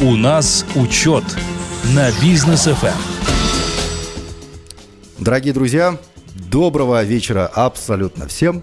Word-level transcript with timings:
У 0.00 0.14
нас 0.14 0.64
учет 0.76 1.24
на 1.92 2.12
бизнес 2.22 2.66
ФМ. 2.66 2.96
Дорогие 5.18 5.52
друзья, 5.52 5.98
доброго 6.36 7.02
вечера 7.02 7.48
абсолютно 7.48 8.28
всем. 8.28 8.62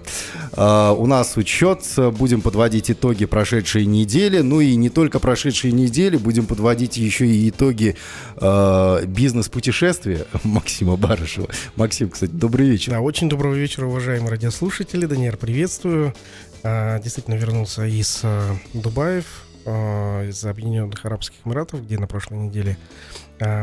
Uh, 0.54 0.96
у 0.96 1.06
нас 1.08 1.36
учет, 1.36 1.84
будем 2.14 2.42
подводить 2.42 2.90
итоги 2.90 3.26
прошедшей 3.26 3.86
недели, 3.86 4.40
ну 4.40 4.62
и 4.62 4.78
не 4.78 4.88
только 4.88 5.20
прошедшей 5.20 5.74
недели, 5.74 6.16
будем 6.16 6.46
подводить 6.46 6.96
еще 6.96 7.28
и 7.28 7.50
итоги 7.50 7.98
uh, 8.38 9.06
бизнес-путешествия 9.06 10.28
Максима 10.46 10.96
Барышева. 10.96 11.50
Максим, 11.76 12.12
кстати, 12.12 12.32
добрый 12.32 12.70
вечер. 12.70 12.94
Да, 12.94 13.02
очень 13.02 13.28
доброго 13.28 13.56
вечера, 13.56 13.88
уважаемые 13.88 14.30
радиослушатели. 14.32 15.06
Даниэль, 15.06 15.36
приветствую. 15.36 16.14
Uh, 16.64 17.04
действительно 17.04 17.36
вернулся 17.36 17.86
из 17.86 18.22
Дубаев, 18.74 19.45
из 19.66 20.46
Объединенных 20.46 21.06
Арабских 21.06 21.38
Эмиратов, 21.46 21.84
где 21.84 21.98
на 21.98 22.08
прошлой 22.08 22.38
неделе 22.38 22.78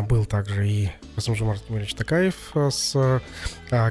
был 0.09 0.25
также 0.25 0.69
и 0.69 0.91
Расимжумар 1.17 1.59
Тимирович 1.59 1.95
Такаев 1.95 2.35
с 2.71 3.21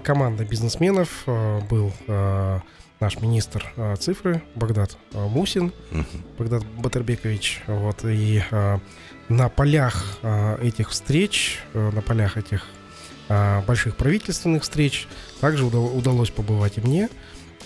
командой 0.04 0.45
бизнесменов, 0.45 1.23
был 1.26 1.91
наш 3.02 3.20
министр 3.20 3.66
э, 3.76 3.95
цифры 3.98 4.41
Багдад 4.55 4.95
э, 5.13 5.27
Мусин, 5.27 5.73
uh-huh. 5.90 6.05
Багдад 6.38 6.63
Батербекович. 6.77 7.63
Вот, 7.68 8.05
и 8.05 8.43
э, 8.49 8.80
на 9.27 9.49
полях 9.49 10.20
э, 10.21 10.57
этих 10.62 10.91
встреч, 10.91 11.59
э, 11.73 11.90
на 11.90 12.02
полях 12.02 12.38
этих 12.38 12.68
э, 13.27 13.62
больших 13.66 13.98
правительственных 13.98 14.62
встреч 14.62 15.07
также 15.41 15.66
удал- 15.66 15.98
удалось 15.98 16.30
побывать 16.30 16.77
и 16.77 16.82
мне. 16.82 17.09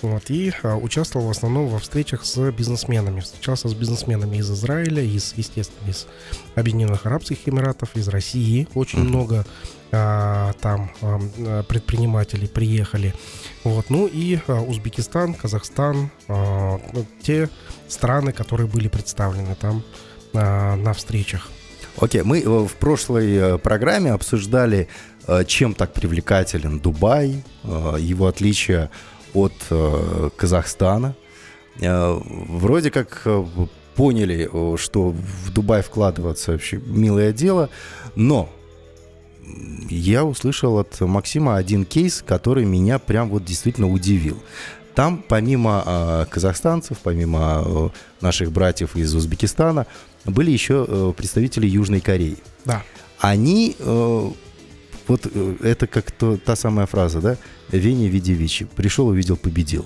Вот, 0.06 0.30
и 0.30 0.54
а, 0.62 0.76
участвовал 0.76 1.28
в 1.28 1.32
основном 1.32 1.68
во 1.68 1.80
встречах 1.80 2.26
с 2.26 2.52
бизнесменами. 2.52 3.22
Встречался 3.22 3.70
с 3.70 3.74
бизнесменами 3.74 4.38
из 4.38 4.52
Израиля, 4.52 5.02
из, 5.02 5.34
естественно, 5.36 5.90
из 5.90 6.06
Объединенных 6.54 7.08
Арабских 7.08 7.40
Эмиратов, 7.50 7.96
из 7.96 8.08
России. 8.08 8.68
Очень 8.76 9.00
uh-huh. 9.00 9.08
много 9.08 9.46
а, 9.92 10.54
там 10.62 10.92
а, 11.02 11.64
предпринимателей 11.64 12.48
приехали. 12.48 13.16
Вот, 13.64 13.90
ну 13.90 14.06
и 14.06 14.38
а, 14.48 14.62
Узбекистан, 14.62 15.34
Казахстан, 15.34 16.12
а, 16.28 16.80
ну, 16.94 17.04
те 17.24 17.50
страны, 17.88 18.32
которые 18.32 18.68
были 18.68 18.88
представлены 18.88 19.56
там 19.56 19.84
а, 20.34 20.76
на 20.76 20.94
встречах. 20.94 21.50
Окей, 21.98 22.22
okay, 22.22 22.24
мы 22.24 22.68
в 22.68 22.74
прошлой 22.76 23.36
э, 23.36 23.58
программе 23.58 24.12
обсуждали, 24.12 24.90
э, 25.28 25.46
чем 25.46 25.74
так 25.74 25.94
привлекателен 25.94 26.80
Дубай, 26.80 27.42
э, 27.64 27.96
его 28.00 28.28
отличия 28.28 28.92
от 29.36 29.54
э, 29.70 30.30
Казахстана. 30.36 31.16
Э, 31.82 32.20
вроде 32.24 32.90
как 32.90 33.22
э, 33.26 33.46
поняли, 33.96 34.50
что 34.78 35.10
в 35.10 35.54
Дубай 35.54 35.82
вкладываться 35.82 36.52
вообще 36.52 36.78
милое 36.78 37.32
дело, 37.32 37.70
но 38.16 38.50
я 39.90 40.26
услышал 40.26 40.80
от 40.80 41.00
Максима 41.02 41.56
один 41.56 41.86
кейс, 41.86 42.24
который 42.26 42.66
меня 42.66 43.00
прям 43.00 43.30
вот 43.30 43.46
действительно 43.46 43.90
удивил. 43.90 44.42
Там 44.96 45.24
помимо 45.28 45.84
э, 45.86 46.26
казахстанцев, 46.30 47.00
помимо 47.04 47.64
э, 47.66 47.90
наших 48.22 48.52
братьев 48.52 48.96
из 48.96 49.14
Узбекистана, 49.14 49.88
были 50.24 50.52
еще 50.52 50.86
э, 50.88 51.14
представители 51.16 51.68
Южной 51.68 52.00
Кореи. 52.00 52.38
Да. 52.64 52.82
Они 53.20 53.76
э, 53.78 54.30
вот 55.08 55.28
э, 55.32 55.56
это 55.62 55.88
как 55.88 56.12
то, 56.12 56.38
та 56.38 56.56
самая 56.56 56.86
фраза, 56.86 57.20
да? 57.20 57.38
Веня 57.72 58.08
Видевичи. 58.08 58.68
Пришел, 58.76 59.08
увидел, 59.08 59.38
победил. 59.38 59.86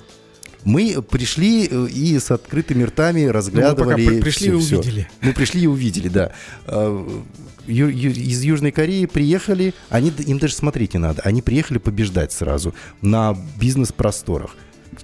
Мы 0.63 1.01
пришли 1.01 1.67
э, 1.69 1.87
и 1.87 2.19
с 2.19 2.31
открытыми 2.31 2.83
ртами 2.83 3.25
разглядывали... 3.25 4.05
Ну, 4.05 4.11
мы 4.15 4.21
пришли 4.21 4.47
все, 4.47 4.51
и 4.51 4.55
увидели. 4.55 5.01
Все. 5.01 5.27
Мы 5.27 5.33
пришли 5.33 5.61
и 5.61 5.67
увидели, 5.67 6.09
да. 6.09 6.31
А, 6.65 7.21
из 7.67 8.41
Южной 8.41 8.71
Кореи 8.71 9.05
приехали, 9.05 9.73
они, 9.89 10.11
им 10.25 10.39
даже 10.39 10.55
смотреть 10.55 10.95
не 10.95 10.99
надо, 10.99 11.21
они 11.21 11.41
приехали 11.41 11.77
побеждать 11.77 12.31
сразу 12.31 12.73
на 13.01 13.37
бизнес-просторах. 13.59 14.55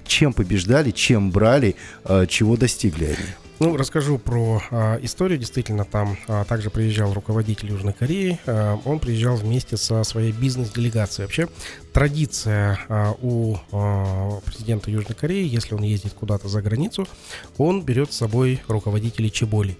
Чем 0.04 0.32
побеждали, 0.32 0.90
чем 0.90 1.30
брали, 1.30 1.76
а, 2.04 2.26
чего 2.26 2.56
достигли 2.56 3.04
они? 3.06 3.45
Ну, 3.58 3.74
расскажу 3.76 4.18
про 4.18 4.62
а, 4.70 4.98
историю. 5.00 5.38
Действительно, 5.38 5.84
там 5.84 6.18
а, 6.28 6.44
также 6.44 6.68
приезжал 6.68 7.14
руководитель 7.14 7.70
Южной 7.70 7.94
Кореи. 7.94 8.38
А, 8.46 8.78
он 8.84 8.98
приезжал 8.98 9.36
вместе 9.36 9.78
со 9.78 10.04
своей 10.04 10.32
бизнес-делегацией. 10.32 11.24
Вообще, 11.24 11.48
традиция 11.94 12.78
а, 12.88 13.14
у 13.22 13.56
а, 13.72 14.40
президента 14.44 14.90
Южной 14.90 15.14
Кореи, 15.14 15.48
если 15.48 15.74
он 15.74 15.82
ездит 15.82 16.12
куда-то 16.12 16.48
за 16.48 16.60
границу, 16.60 17.08
он 17.56 17.82
берет 17.82 18.12
с 18.12 18.16
собой 18.16 18.60
руководителей 18.68 19.32
Чеболи. 19.32 19.78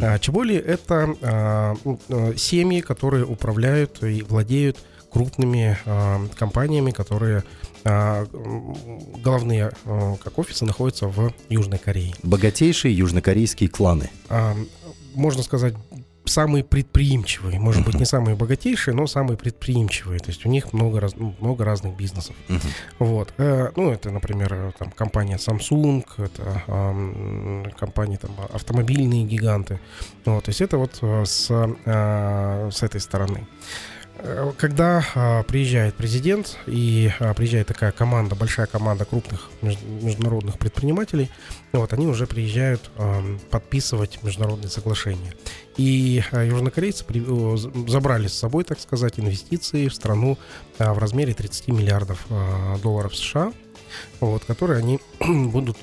А, 0.00 0.20
Чеболи— 0.20 0.54
это 0.56 1.14
а, 1.22 1.74
а, 2.08 2.34
семьи, 2.36 2.80
которые 2.80 3.24
управляют 3.24 4.04
и 4.04 4.22
владеют 4.22 4.78
крупными 5.16 5.78
а, 5.86 6.20
компаниями, 6.34 6.90
которые 6.90 7.42
а, 7.84 8.26
головные 9.24 9.72
а, 9.86 10.16
как 10.22 10.38
офисы 10.38 10.66
находятся 10.66 11.06
в 11.08 11.32
Южной 11.48 11.78
Корее. 11.78 12.12
Богатейшие 12.22 12.94
южнокорейские 12.94 13.70
кланы. 13.70 14.10
Можно 15.14 15.42
сказать, 15.42 15.72
самые 16.26 16.64
предприимчивые, 16.64 17.58
может 17.58 17.86
быть, 17.86 17.94
не 17.94 18.04
самые 18.04 18.36
богатейшие, 18.36 18.94
но 18.94 19.06
самые 19.06 19.38
предприимчивые. 19.38 20.18
То 20.18 20.28
есть 20.28 20.44
у 20.44 20.50
них 20.50 20.74
много, 20.74 21.00
раз, 21.00 21.14
много 21.16 21.64
разных 21.64 21.96
бизнесов. 21.96 22.36
Uh-huh. 22.48 22.60
Вот. 22.98 23.32
Э, 23.38 23.70
ну, 23.76 23.90
это, 23.92 24.10
например, 24.10 24.74
там, 24.78 24.90
компания 24.90 25.36
Samsung, 25.36 26.04
это 26.18 26.62
э, 26.66 27.70
компании 27.78 28.16
там, 28.16 28.32
автомобильные 28.52 29.24
гиганты. 29.24 29.80
Вот. 30.26 30.44
То 30.44 30.50
есть 30.50 30.60
это 30.60 30.76
вот 30.76 30.98
э, 31.00 31.24
с, 31.24 31.48
э, 31.50 32.70
с 32.70 32.82
этой 32.82 33.00
стороны. 33.00 33.46
Э, 33.46 33.95
когда 34.58 35.04
а, 35.14 35.42
приезжает 35.42 35.94
президент 35.94 36.58
и 36.66 37.10
а, 37.18 37.34
приезжает 37.34 37.66
такая 37.66 37.92
команда, 37.92 38.34
большая 38.34 38.66
команда 38.66 39.04
крупных 39.04 39.50
международных 39.62 40.58
предпринимателей, 40.58 41.30
вот 41.72 41.92
они 41.92 42.06
уже 42.06 42.26
приезжают 42.26 42.90
а, 42.96 43.22
подписывать 43.50 44.22
международные 44.22 44.70
соглашения. 44.70 45.34
И 45.76 46.22
а, 46.32 46.42
южнокорейцы 46.42 47.04
при, 47.04 47.22
забрали 47.88 48.28
с 48.28 48.34
собой, 48.34 48.64
так 48.64 48.80
сказать, 48.80 49.18
инвестиции 49.18 49.88
в 49.88 49.94
страну 49.94 50.38
а, 50.78 50.94
в 50.94 50.98
размере 50.98 51.34
30 51.34 51.68
миллиардов 51.68 52.24
а, 52.30 52.78
долларов 52.78 53.14
США, 53.14 53.52
вот, 54.20 54.44
которые 54.44 54.78
они 54.78 54.98
будут 55.20 55.76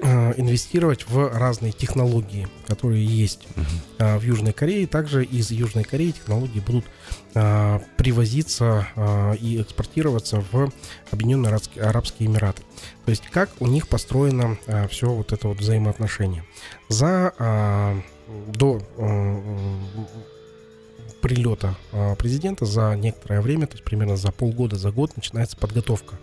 Э, 0.00 0.32
инвестировать 0.36 1.08
в 1.08 1.28
разные 1.36 1.72
технологии, 1.72 2.46
которые 2.68 3.04
есть 3.04 3.48
uh-huh. 3.98 4.18
в 4.20 4.22
Южной 4.22 4.52
Корее. 4.52 4.86
Также 4.86 5.24
из 5.24 5.50
Южной 5.50 5.82
Кореи 5.82 6.12
технологии 6.12 6.60
будут 6.60 6.84
привозиться 7.96 8.88
а, 8.96 9.32
и 9.34 9.60
экспортироваться 9.60 10.44
в 10.52 10.70
Объединенные 11.10 11.58
Арабские, 11.80 12.28
Эмираты. 12.28 12.62
То 13.04 13.10
есть 13.10 13.26
как 13.28 13.50
у 13.60 13.66
них 13.66 13.88
построено 13.88 14.58
а, 14.66 14.88
все 14.88 15.08
вот 15.10 15.32
это 15.32 15.48
вот 15.48 15.58
взаимоотношение. 15.58 16.44
За 16.88 17.32
до 18.48 18.80
прилета 21.20 21.76
а, 21.92 22.14
президента 22.14 22.64
за 22.64 22.94
некоторое 22.96 23.40
время, 23.40 23.66
то 23.66 23.74
есть 23.74 23.84
примерно 23.84 24.16
за 24.16 24.32
полгода, 24.32 24.76
за 24.76 24.90
год 24.90 25.16
начинается 25.16 25.56
подготовка 25.56 26.18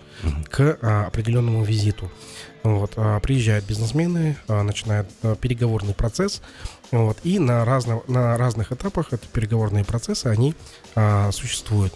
к 0.50 0.78
а, 0.82 1.06
определенному 1.08 1.64
визиту. 1.64 2.12
Вот, 2.64 2.94
а, 2.96 3.20
приезжают 3.20 3.66
бизнесмены, 3.66 4.38
начинает 4.48 5.08
переговорный 5.42 5.94
процесс, 5.94 6.42
вот, 6.92 7.18
и 7.24 7.40
на, 7.40 7.66
разно, 7.66 8.02
на 8.08 8.38
разных 8.38 8.72
этапах 8.72 9.14
эти 9.14 9.26
переговорные 9.28 9.84
процессы, 9.84 10.28
они 10.28 10.56
а, 10.96 11.32
существуют. 11.32 11.94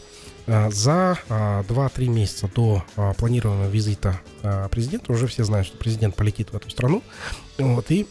За 0.47 1.19
а, 1.29 1.63
2-3 1.63 2.07
месяца 2.07 2.49
до 2.53 2.83
планированного 3.17 3.69
визита 3.69 4.19
президента 4.71 5.11
уже 5.11 5.27
все 5.27 5.43
знают, 5.43 5.67
что 5.67 5.77
президент 5.77 6.15
полетит 6.15 6.51
в 6.51 6.55
эту 6.55 6.69
страну, 6.69 7.03
вот, 7.57 7.91
и 7.91 8.07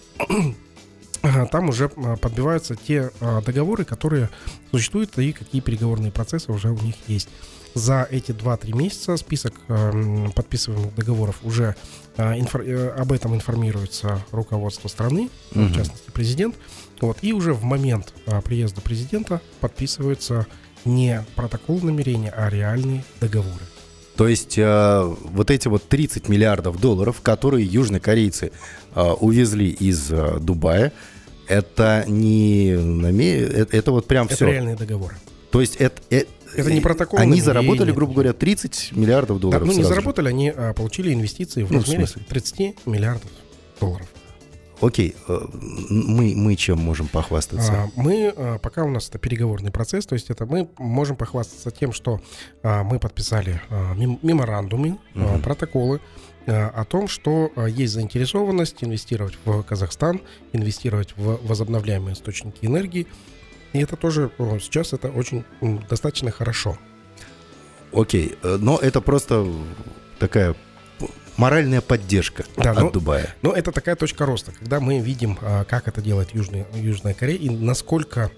там 1.51 1.69
уже 1.69 1.91
а, 1.97 2.17
подбиваются 2.17 2.75
те 2.77 3.11
а, 3.21 3.43
договоры, 3.43 3.85
которые 3.85 4.31
существуют, 4.71 5.19
и 5.19 5.33
какие 5.33 5.61
переговорные 5.61 6.13
процессы 6.13 6.53
уже 6.53 6.71
у 6.71 6.79
них 6.79 6.95
есть. 7.07 7.29
За 7.75 8.07
эти 8.11 8.33
2-3 8.33 8.77
месяца 8.77 9.17
список 9.17 9.55
а, 9.69 10.31
подписываемых 10.35 10.95
договоров 10.95 11.37
уже 11.43 11.77
э, 12.17 12.91
об 12.97 13.13
этом 13.13 13.35
информируется 13.35 14.25
руководство 14.33 14.89
страны, 14.89 15.31
угу. 15.55 15.65
в 15.65 15.75
частности 15.75 16.11
президент. 16.11 16.57
Вот, 17.01 17.19
и 17.23 17.33
уже 17.33 17.53
в 17.53 17.63
момент 17.63 18.13
приезда 18.45 18.81
президента 18.81 19.41
подписываются 19.61 20.47
не 20.85 21.25
протокол 21.37 21.81
намерения, 21.81 22.31
а 22.31 22.49
реальные 22.49 23.05
договоры. 23.21 23.63
То 24.19 24.27
есть 24.27 24.59
э, 24.59 25.15
вот 25.31 25.49
эти 25.49 25.69
вот 25.69 25.85
30 25.89 26.29
миллиардов 26.29 26.81
долларов, 26.81 27.21
которые 27.23 27.65
южнокорейцы 27.65 28.51
э, 28.97 29.01
увезли 29.01 29.69
из 29.69 30.11
э, 30.11 30.41
Дубая, 30.41 30.93
это 31.47 32.05
не 32.09 32.71
это, 32.71 33.77
это 33.77 33.93
вот 33.93 34.09
прям 34.09 34.27
это 34.27 34.35
все. 34.35 34.47
Это 34.47 34.55
реальные 34.55 34.75
договоры. 34.75 35.15
То 35.53 35.61
есть 35.61 35.77
это, 35.77 36.03
это 36.11 36.29
это 36.57 36.73
не 36.73 36.81
протокол. 36.81 37.21
Они 37.21 37.41
заработали, 37.41 37.93
грубо 37.93 38.15
говоря, 38.15 38.33
30 38.33 38.91
миллиардов 38.97 39.39
долларов. 39.39 39.63
Да, 39.63 39.73
ну 39.73 39.79
не 39.79 39.85
заработали, 39.85 40.27
же. 40.27 40.31
они 40.31 40.49
а, 40.49 40.73
получили 40.73 41.15
инвестиции 41.15 41.63
в 41.63 41.71
ну, 41.71 41.79
размере 41.79 42.07
в 42.07 42.15
30 42.15 42.87
миллиардов 42.87 43.31
долларов. 43.79 44.09
Окей, 44.81 45.17
э, 45.27 45.47
мы, 45.91 46.35
мы 46.37 46.55
чем 46.55 46.79
можем 46.79 47.09
похвастаться? 47.09 47.73
А, 47.73 47.89
мы, 47.97 48.33
а, 48.37 48.59
пока 48.59 48.85
у 48.85 48.91
нас 48.91 49.09
это 49.09 49.19
переговорный 49.19 49.71
процесс, 49.71 50.07
то 50.07 50.15
есть 50.15 50.31
это 50.31 50.47
мы 50.47 50.69
можем 50.79 51.17
похвастаться 51.17 51.71
тем, 51.71 51.93
что 51.93 52.21
а, 52.63 52.85
мы 52.85 52.99
подписали 52.99 53.61
меморандумы, 54.23 54.99
угу. 55.15 55.39
протоколы 55.43 56.01
о 56.47 56.85
том, 56.87 57.09
что 57.09 57.53
есть 57.67 57.93
заинтересованность 57.93 58.83
инвестировать 58.83 59.37
в 59.45 59.63
Казахстан, 59.65 60.23
инвестировать 60.55 61.15
в 61.15 61.47
возобновляемые 61.47 62.15
источники 62.15 62.65
энергии. 62.65 63.07
И 63.75 63.81
это 63.81 63.97
тоже 63.97 64.31
сейчас 64.39 64.95
это 64.95 65.09
очень 65.09 65.45
достаточно 65.91 66.31
хорошо. 66.31 66.79
Окей, 67.93 68.37
э, 68.43 68.59
но 68.61 68.79
это 68.79 69.01
просто 69.01 69.47
такая 70.19 70.55
моральная 71.37 71.81
поддержка 71.81 72.45
да, 72.57 72.73
от 72.73 72.81
но, 72.81 72.91
Дубая. 72.91 73.35
Но 73.43 73.53
это 73.53 73.73
такая 73.73 73.97
точка 73.97 74.27
роста, 74.27 74.53
когда 74.53 74.81
мы 74.81 74.99
видим, 74.99 75.39
а, 75.41 75.65
как 75.65 75.89
это 75.89 76.03
делает 76.03 76.35
Южный, 76.35 76.67
Южная 76.75 77.15
Корея 77.15 77.39
и 77.39 77.49
насколько 77.49 78.31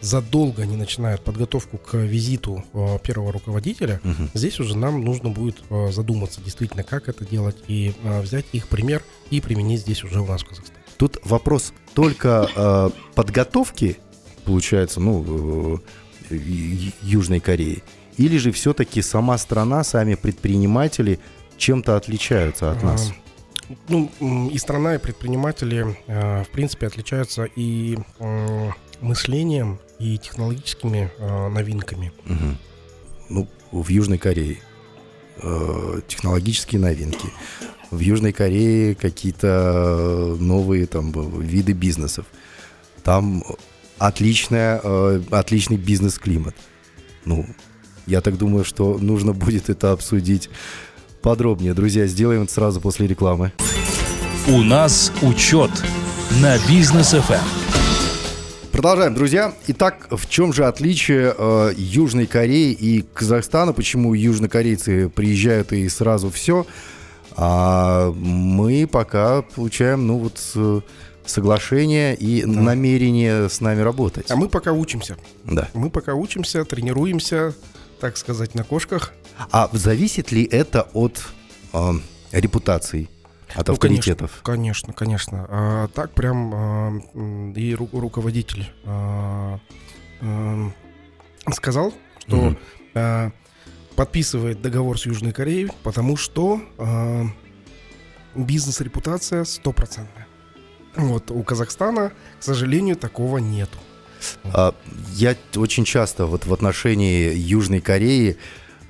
задолго 0.00 0.62
они 0.62 0.76
начинают 0.76 1.22
подготовку 1.22 1.78
к 1.78 1.96
визиту 1.96 2.64
а, 2.74 2.98
первого 2.98 3.32
руководителя, 3.32 4.00
угу. 4.04 4.28
здесь 4.34 4.60
уже 4.60 4.76
нам 4.76 5.02
нужно 5.02 5.30
будет 5.30 5.62
а, 5.70 5.90
задуматься 5.90 6.40
действительно, 6.40 6.82
как 6.82 7.08
это 7.08 7.24
делать 7.24 7.56
и 7.68 7.94
взять 8.04 8.46
их 8.52 8.68
пример 8.68 9.02
и 9.30 9.40
применить 9.40 9.80
здесь 9.80 10.04
уже 10.04 10.20
у 10.20 10.26
нас 10.26 10.42
в 10.42 10.48
Казахстане. 10.48 10.82
Тут 10.98 11.18
вопрос 11.24 11.72
только 11.94 12.48
э, 12.54 12.90
подготовки, 13.16 13.98
получается, 14.44 15.00
ну, 15.00 15.80
э, 16.30 16.36
Южной 17.02 17.40
Кореи, 17.40 17.82
или 18.16 18.36
же 18.36 18.52
все-таки 18.52 19.02
сама 19.02 19.36
страна, 19.38 19.84
сами 19.84 20.14
предприниматели 20.14 21.18
чем-то 21.62 21.96
отличаются 21.96 22.72
от 22.72 22.82
нас? 22.82 23.12
Ну, 23.88 24.10
и 24.48 24.58
страна, 24.58 24.96
и 24.96 24.98
предприниматели, 24.98 25.96
э, 26.08 26.42
в 26.42 26.48
принципе, 26.48 26.88
отличаются 26.88 27.44
и 27.44 27.96
мышлением, 29.00 29.78
и 30.00 30.18
технологическими 30.18 31.10
э, 31.18 31.48
новинками. 31.48 32.12
Угу. 32.26 32.56
Ну, 33.28 33.48
в 33.70 33.88
Южной 33.88 34.18
Корее 34.18 34.58
э, 35.40 36.00
технологические 36.08 36.80
новинки. 36.80 37.28
В 37.92 38.00
Южной 38.00 38.32
Корее 38.32 38.96
какие-то 38.96 40.36
новые 40.40 40.86
там 40.86 41.12
виды 41.40 41.72
бизнесов. 41.72 42.26
Там 43.04 43.44
отличная, 43.98 44.80
отличный 45.30 45.76
бизнес-климат. 45.76 46.56
Ну, 47.24 47.46
я 48.06 48.20
так 48.20 48.36
думаю, 48.36 48.64
что 48.64 48.98
нужно 48.98 49.32
будет 49.32 49.70
это 49.70 49.92
обсудить 49.92 50.50
подробнее. 51.22 51.72
Друзья, 51.72 52.06
сделаем 52.06 52.42
это 52.42 52.52
сразу 52.52 52.80
после 52.80 53.06
рекламы. 53.06 53.52
У 54.48 54.62
нас 54.62 55.12
учет 55.22 55.70
на 56.42 56.58
бизнес 56.68 57.14
FM. 57.14 57.34
Эм. 57.34 57.62
Продолжаем, 58.72 59.14
друзья. 59.14 59.54
Итак, 59.68 60.08
в 60.10 60.28
чем 60.28 60.52
же 60.52 60.66
отличие 60.66 61.34
э, 61.36 61.72
Южной 61.76 62.26
Кореи 62.26 62.72
и 62.72 63.04
Казахстана? 63.14 63.72
Почему 63.72 64.14
южнокорейцы 64.14 65.08
приезжают 65.08 65.72
и 65.72 65.88
сразу 65.88 66.30
все? 66.30 66.66
А 67.36 68.10
мы 68.12 68.88
пока 68.90 69.42
получаем, 69.42 70.06
ну 70.06 70.18
вот, 70.18 70.40
э, 70.54 70.80
соглашение 71.24 72.16
и 72.16 72.42
да. 72.42 72.60
намерение 72.60 73.48
с 73.48 73.60
нами 73.60 73.80
работать. 73.80 74.30
А 74.30 74.36
мы 74.36 74.48
пока 74.48 74.72
учимся. 74.72 75.16
Да. 75.44 75.68
Мы 75.74 75.90
пока 75.90 76.14
учимся, 76.14 76.64
тренируемся, 76.64 77.54
так 78.00 78.16
сказать, 78.16 78.54
на 78.54 78.64
кошках. 78.64 79.12
А 79.50 79.68
зависит 79.72 80.32
ли 80.32 80.44
это 80.44 80.88
от 80.92 81.22
э, 81.72 81.92
репутации? 82.32 83.08
От 83.54 83.68
ну, 83.68 83.74
авторитетов. 83.74 84.40
Конечно, 84.42 84.92
конечно. 84.92 85.46
А, 85.48 85.88
так 85.88 86.12
прям 86.12 86.54
а, 86.54 86.92
и 87.54 87.74
ру- 87.74 87.98
руководитель 87.98 88.70
а, 88.84 89.58
а, 90.20 90.70
сказал, 91.52 91.92
что 92.20 92.36
угу. 92.36 92.56
а, 92.94 93.30
подписывает 93.94 94.62
договор 94.62 94.98
с 94.98 95.06
Южной 95.06 95.32
Кореей, 95.32 95.70
потому 95.82 96.16
что 96.16 96.62
а, 96.78 97.26
бизнес-репутация 98.34 99.44
стопроцентная. 99.44 100.26
Вот 100.96 101.30
у 101.30 101.42
Казахстана, 101.42 102.12
к 102.38 102.42
сожалению, 102.42 102.96
такого 102.96 103.38
нету. 103.38 103.78
А, 104.44 104.74
я 105.14 105.36
очень 105.56 105.84
часто 105.84 106.26
вот 106.26 106.46
в 106.46 106.52
отношении 106.52 107.34
Южной 107.34 107.80
Кореи 107.80 108.36
а, 108.36 108.36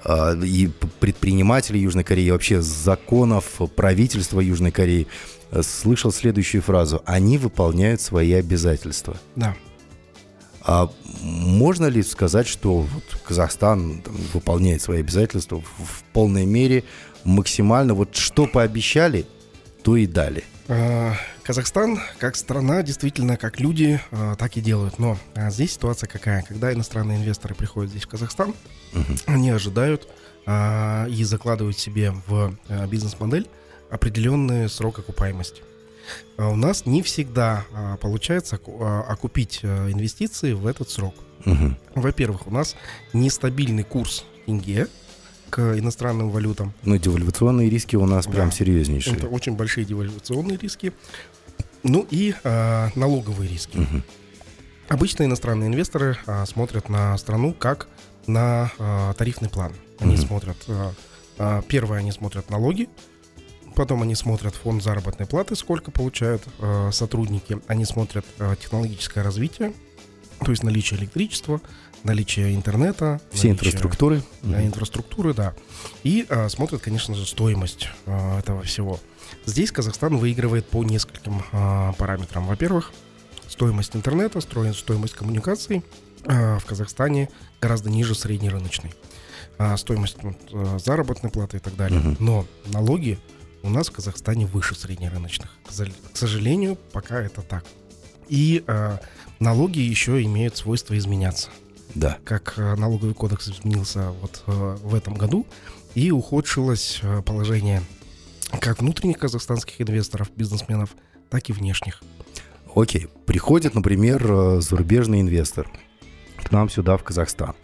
и 0.05 0.71
предпринимателей 1.01 1.81
Южной 1.81 2.05
Кореи, 2.05 2.31
вообще 2.31 2.61
законов 2.61 3.61
правительства 3.77 4.41
Южной 4.41 4.73
Кореи 4.73 5.07
э, 5.51 5.63
слышал 5.63 6.13
следующую 6.13 6.63
фразу. 6.63 7.03
Они 7.07 7.39
выполняют 7.39 8.01
свои 8.01 8.33
обязательства. 8.33 9.17
Да. 9.37 9.55
А 10.65 10.91
можно 11.21 11.87
ли 11.87 12.03
сказать, 12.03 12.47
что 12.47 12.81
вот 12.81 13.05
Казахстан 13.25 14.03
там, 14.03 14.15
выполняет 14.33 14.81
свои 14.81 15.01
обязательства 15.01 15.61
в, 15.61 15.85
в 15.85 16.05
полной 16.13 16.47
мере, 16.47 16.85
максимально? 17.25 17.95
Вот 17.95 18.15
что 18.17 18.47
пообещали, 18.47 19.27
то 19.83 19.97
и 19.97 20.07
дали. 20.07 20.45
А, 21.43 21.47
Казахстан 21.47 22.01
как 22.19 22.37
страна, 22.37 22.83
действительно, 22.83 23.37
как 23.37 23.61
люди, 23.61 24.01
а, 24.11 24.37
так 24.37 24.57
и 24.57 24.61
делают. 24.61 24.99
Но 24.99 25.19
а, 25.35 25.51
здесь 25.51 25.73
ситуация 25.73 26.09
какая? 26.09 26.43
Когда 26.43 26.73
иностранные 26.73 27.19
инвесторы 27.19 27.55
приходят 27.55 27.91
здесь 27.91 28.05
в 28.05 28.09
Казахстан, 28.09 28.55
угу. 28.95 29.13
они 29.27 29.51
ожидают 29.51 30.09
и 30.45 31.23
закладывают 31.23 31.79
себе 31.79 32.13
в 32.27 32.57
бизнес-модель 32.89 33.49
определенный 33.91 34.69
срок 34.69 34.99
окупаемости. 34.99 35.63
У 36.37 36.57
нас 36.57 36.85
не 36.85 37.01
всегда 37.03 37.65
получается 38.01 38.57
окупить 38.57 39.61
инвестиции 39.63 40.53
в 40.53 40.67
этот 40.67 40.91
срок. 40.91 41.15
Угу. 41.47 41.77
Во-первых, 41.95 42.49
у 42.49 42.51
нас 42.51 42.75
нестабильный 43.13 43.85
курс 43.85 44.25
тенге, 44.47 44.89
к 45.49 45.79
иностранным 45.79 46.31
валютам. 46.31 46.73
Ну, 46.83 46.97
девальвационные 46.97 47.69
риски 47.69 47.95
у 47.95 48.07
нас 48.07 48.25
да, 48.25 48.33
прям 48.33 48.51
серьезнейшие. 48.51 49.17
Это 49.17 49.27
очень 49.29 49.55
большие 49.55 49.85
девальвационные 49.85 50.57
риски. 50.57 50.95
Ну 51.83 52.07
и 52.11 52.35
э, 52.43 52.89
налоговые 52.95 53.49
риски. 53.49 53.79
Угу. 53.79 54.03
Обычно 54.89 55.25
иностранные 55.25 55.69
инвесторы 55.69 56.17
э, 56.27 56.47
смотрят 56.47 56.89
на 56.89 57.17
страну 57.19 57.55
как 57.55 57.89
на 58.27 58.71
э, 58.79 59.15
тарифный 59.17 59.49
план. 59.49 59.73
Они 59.99 60.15
угу. 60.15 60.23
смотрят, 60.23 60.57
э, 61.39 61.63
первое, 61.69 61.99
они 61.99 62.13
смотрят 62.13 62.51
налоги, 62.51 62.89
потом 63.75 64.03
они 64.03 64.15
смотрят 64.15 64.55
фонд 64.55 64.83
заработной 64.83 65.27
платы, 65.27 65.57
сколько 65.57 65.91
получают 65.91 66.43
э, 66.59 66.91
сотрудники, 66.93 67.61
они 67.67 67.85
смотрят 67.85 68.25
э, 68.39 68.55
технологическое 68.61 69.25
развитие, 69.25 69.73
то 70.45 70.51
есть 70.51 70.63
наличие 70.63 71.01
электричества, 71.01 71.61
наличие 72.05 72.55
интернета. 72.55 73.21
Все 73.31 73.49
наличие, 73.49 73.53
инфраструктуры. 73.53 74.23
Да, 74.43 74.65
инфраструктуры, 74.65 75.35
да. 75.35 75.55
И 76.03 76.27
а, 76.29 76.49
смотрят, 76.49 76.83
конечно 76.83 77.15
же, 77.15 77.27
стоимость 77.27 77.89
а, 78.07 78.39
этого 78.39 78.63
всего. 78.63 79.01
Здесь 79.47 79.73
Казахстан 79.73 80.17
выигрывает 80.17 80.67
по 80.69 80.83
нескольким 80.85 81.43
а, 81.53 81.93
параметрам. 81.93 82.47
Во-первых, 82.47 82.93
стоимость 83.49 83.95
интернета, 83.97 84.41
стоимость 84.41 85.15
коммуникаций 85.15 85.85
а, 86.25 86.59
в 86.59 86.65
Казахстане 86.65 87.29
гораздо 87.61 87.91
ниже 87.91 88.15
средней 88.15 88.51
рыночной. 88.51 88.95
А, 89.59 89.77
стоимость 89.77 90.17
вот, 90.23 90.81
заработной 90.83 91.31
платы 91.31 91.59
и 91.59 91.61
так 91.61 91.77
далее. 91.77 92.01
Uh-huh. 92.01 92.17
Но 92.19 92.47
налоги 92.67 93.19
у 93.63 93.71
нас 93.71 93.89
в 93.89 93.93
Казахстане 93.93 94.47
выше 94.47 94.75
среднерыночных. 94.75 95.51
К 95.65 96.17
сожалению, 96.17 96.77
пока 96.93 97.21
это 97.21 97.43
так. 97.43 97.65
И 98.29 98.65
э, 98.67 98.99
налоги 99.43 99.81
еще 99.81 100.23
имеют 100.23 100.57
свойство 100.57 100.97
изменяться. 100.97 101.51
Да. 101.95 102.19
Как 102.25 102.55
э, 102.57 102.75
налоговый 102.77 103.15
кодекс 103.15 103.49
изменился 103.49 104.11
вот 104.21 104.43
э, 104.47 104.77
в 104.83 104.95
этом 104.95 105.15
году, 105.15 105.47
и 105.95 106.11
ухудшилось 106.11 107.01
э, 107.03 107.23
положение 107.23 107.83
как 108.61 108.81
внутренних 108.81 109.19
казахстанских 109.19 109.81
инвесторов, 109.81 110.31
бизнесменов, 110.35 110.91
так 111.29 111.49
и 111.49 111.53
внешних. 111.53 112.03
Окей. 112.75 113.09
Приходит, 113.27 113.75
например, 113.75 114.61
зарубежный 114.61 115.21
инвестор 115.21 115.71
к 116.37 116.51
нам 116.51 116.69
сюда, 116.71 116.97
в 116.97 117.03
Казахстан. 117.03 117.55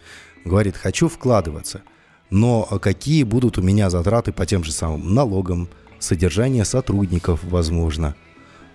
Говорит, 0.45 0.77
хочу 0.77 1.07
вкладываться, 1.07 1.81
но 2.29 2.63
какие 2.63 3.23
будут 3.23 3.57
у 3.57 3.61
меня 3.61 3.89
затраты 3.89 4.31
по 4.31 4.45
тем 4.45 4.63
же 4.63 4.71
самым 4.71 5.13
налогам, 5.13 5.69
содержание 5.99 6.65
сотрудников, 6.65 7.43
возможно. 7.43 8.15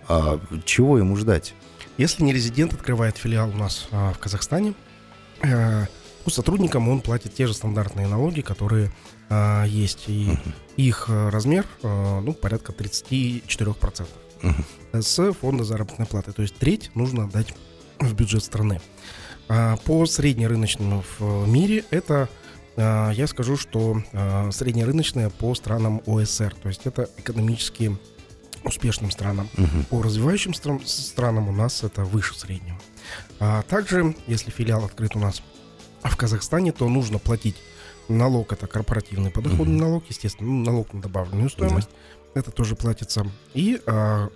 А 0.09 0.41
чего 0.65 0.99
ему 0.99 1.17
ждать? 1.17 1.55
Если 1.97 2.23
не 2.23 2.33
резидент 2.33 2.73
открывает 2.73 3.17
филиал 3.17 3.51
у 3.51 3.57
нас 3.57 3.89
а, 3.93 4.13
в 4.13 4.19
Казахстане, 4.19 4.75
Э, 5.45 5.87
ну, 6.25 6.31
сотрудникам 6.31 6.89
он 6.89 7.01
платит 7.01 7.35
те 7.35 7.47
же 7.47 7.55
стандартные 7.55 8.07
налоги, 8.07 8.41
которые 8.41 8.91
а, 9.29 9.65
есть. 9.65 10.09
И 10.09 10.29
uh-huh. 10.29 10.55
их 10.77 11.07
э, 11.09 11.29
размер, 11.29 11.67
а, 11.83 12.21
ну, 12.21 12.33
порядка 12.33 12.73
34% 12.73 14.07
uh-huh. 14.43 15.03
с 15.03 15.33
фонда 15.33 15.65
заработной 15.65 16.07
платы. 16.07 16.33
То 16.33 16.43
есть 16.43 16.57
треть 16.57 16.91
нужно 16.95 17.25
отдать 17.25 17.55
в 17.99 18.15
бюджет 18.15 18.43
страны. 18.43 18.81
А, 19.49 19.77
по 19.85 20.07
среднерыночному 20.07 21.05
в 21.19 21.47
мире 21.47 21.85
это, 21.91 22.31
а, 22.77 23.11
я 23.11 23.27
скажу, 23.27 23.59
что 23.59 24.03
а, 24.15 24.51
среднерыночная 24.51 25.29
по 25.29 25.55
странам 25.55 26.01
ОСР. 26.07 26.55
То 26.63 26.69
есть 26.69 26.83
это 26.87 27.11
экономически 27.19 27.99
успешным 28.65 29.11
странам. 29.11 29.49
Угу. 29.57 29.85
По 29.91 30.03
развивающим 30.03 30.55
стран, 30.55 30.81
странам 30.85 31.49
у 31.49 31.53
нас 31.53 31.83
это 31.83 32.05
выше 32.05 32.39
среднего. 32.39 32.79
А 33.41 33.63
также, 33.63 34.17
если 34.27 34.51
филиал 34.51 34.85
открыт 34.85 35.17
у 35.17 35.19
нас 35.19 35.43
в 36.03 36.17
Казахстане, 36.17 36.73
то 36.73 36.89
нужно 36.89 37.19
платить 37.19 37.57
налог, 38.09 38.53
это 38.53 38.67
корпоративный 38.67 39.31
подоходный 39.31 39.77
угу. 39.77 39.85
налог, 39.85 40.05
естественно, 40.09 40.51
ну, 40.51 40.65
налог 40.65 40.93
на 40.93 41.01
добавленную 41.01 41.49
стоимость, 41.49 41.89
да. 42.35 42.41
это 42.41 42.51
тоже 42.51 42.77
платится. 42.77 43.27
И 43.55 43.81
а, 43.87 44.29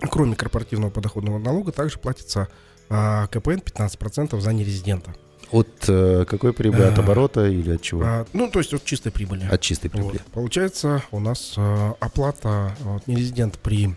кроме 0.00 0.36
корпоративного 0.36 0.90
подоходного 0.90 1.38
налога 1.38 1.72
также 1.72 1.98
платится 1.98 2.48
а, 2.88 3.26
КПН 3.28 3.58
15% 3.58 4.38
за 4.38 4.52
нерезидента. 4.52 5.14
От 5.52 5.84
э, 5.88 6.24
какой 6.26 6.52
прибыли? 6.52 6.82
От 6.82 6.98
оборота 6.98 7.46
или 7.46 7.74
от 7.74 7.82
чего? 7.82 8.02
А, 8.04 8.26
ну, 8.32 8.50
то 8.50 8.60
есть 8.60 8.72
от 8.72 8.84
чистой 8.84 9.10
прибыли. 9.10 9.46
От 9.50 9.60
чистой 9.60 9.88
прибыли. 9.88 10.18
Вот. 10.18 10.32
Получается, 10.32 11.02
у 11.10 11.18
нас 11.18 11.54
а, 11.56 11.94
оплата 11.98 12.76
вот, 12.80 13.06
нерезидент 13.06 13.58
при 13.58 13.96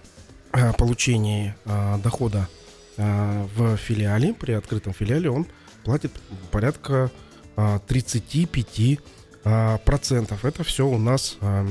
а, 0.52 0.74
получении 0.74 1.56
а, 1.66 2.00
дохода 2.00 2.48
а, 2.98 3.48
в 3.56 3.78
филиале, 3.78 4.34
при 4.34 4.54
открытом 4.54 4.94
филиале, 4.94 5.30
он 5.30 5.46
платит 5.84 6.12
порядка 6.52 7.12
а, 7.56 7.80
35 7.80 9.00
а, 9.46 9.78
процентов. 9.80 10.46
Это 10.46 10.64
все 10.64 10.88
у 10.88 10.98
нас 10.98 11.38
а, 11.42 11.66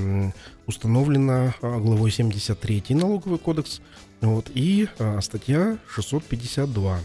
установлено 0.67 1.55
а, 1.61 1.79
главой 1.79 2.11
73 2.11 2.85
налоговый 2.91 3.39
кодекс 3.39 3.81
вот, 4.21 4.51
и 4.55 4.89
статья 5.21 5.79
652 5.89 6.99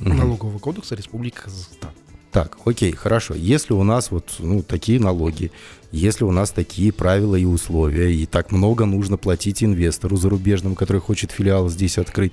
угу. 0.00 0.08
налогового 0.08 0.58
кодекса 0.58 0.94
Республики 0.94 1.36
Казахстан. 1.36 1.90
Так, 2.32 2.58
окей, 2.64 2.92
хорошо. 2.92 3.34
Если 3.34 3.72
у 3.72 3.82
нас 3.82 4.10
вот 4.10 4.36
ну, 4.38 4.62
такие 4.62 5.00
налоги, 5.00 5.50
если 5.92 6.24
у 6.24 6.30
нас 6.30 6.50
такие 6.50 6.92
правила 6.92 7.36
и 7.36 7.44
условия, 7.44 8.14
и 8.14 8.26
так 8.26 8.52
много 8.52 8.84
нужно 8.84 9.16
платить 9.16 9.62
инвестору 9.62 10.16
зарубежному, 10.16 10.74
который 10.74 11.00
хочет 11.00 11.30
филиал 11.30 11.68
здесь 11.70 11.96
открыть, 11.96 12.32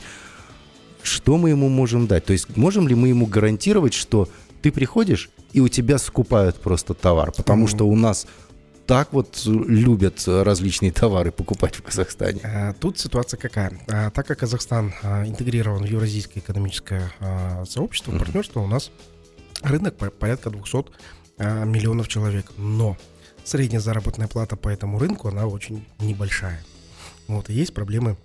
что 1.02 1.38
мы 1.38 1.52
ему 1.52 1.70
можем 1.70 2.08
дать? 2.08 2.25
То 2.25 2.34
есть 2.34 2.58
можем 2.58 2.88
ли 2.88 2.96
мы 2.96 3.10
ему 3.10 3.25
гарантировать, 3.25 3.94
что 3.94 4.28
ты 4.62 4.72
приходишь, 4.72 5.30
и 5.54 5.62
у 5.62 5.70
тебя 5.70 5.98
скупают 5.98 6.58
просто 6.58 6.94
товар? 6.94 7.32
Потому 7.32 7.66
mm-hmm. 7.66 7.75
что 7.75 7.88
у 7.88 7.96
нас 7.96 8.28
так 8.86 9.14
вот 9.14 9.42
любят 9.46 10.24
различные 10.28 10.92
товары 10.92 11.32
покупать 11.32 11.75
в 11.75 11.84
Казахстане? 11.84 12.42
Э, 12.44 12.74
тут 12.80 13.00
ситуация 13.00 13.38
какая? 13.38 13.80
Э, 13.88 14.12
так 14.12 14.28
как 14.28 14.40
Казахстан 14.40 14.94
э, 15.02 15.28
интегрирован 15.28 15.84
в 15.84 15.86
Евразийское 15.86 16.42
экономическое 16.42 17.12
сообщество, 17.68 18.12
партнерство, 18.18 18.60
у 18.60 18.68
нас 18.68 18.92
рынок 19.62 19.95
порядка 19.95 20.50
200 20.50 20.85
а, 21.38 21.65
миллионов 21.65 22.07
человек. 22.07 22.51
Но 22.57 22.97
средняя 23.43 23.81
заработная 23.81 24.27
плата 24.27 24.55
по 24.55 24.69
этому 24.69 25.00
рынку, 25.00 25.27
она 25.27 25.45
очень 25.47 25.85
небольшая. 26.00 26.62
Вот, 27.27 27.50
и 27.50 27.53
есть 27.53 27.74
проблемы, 27.74 28.17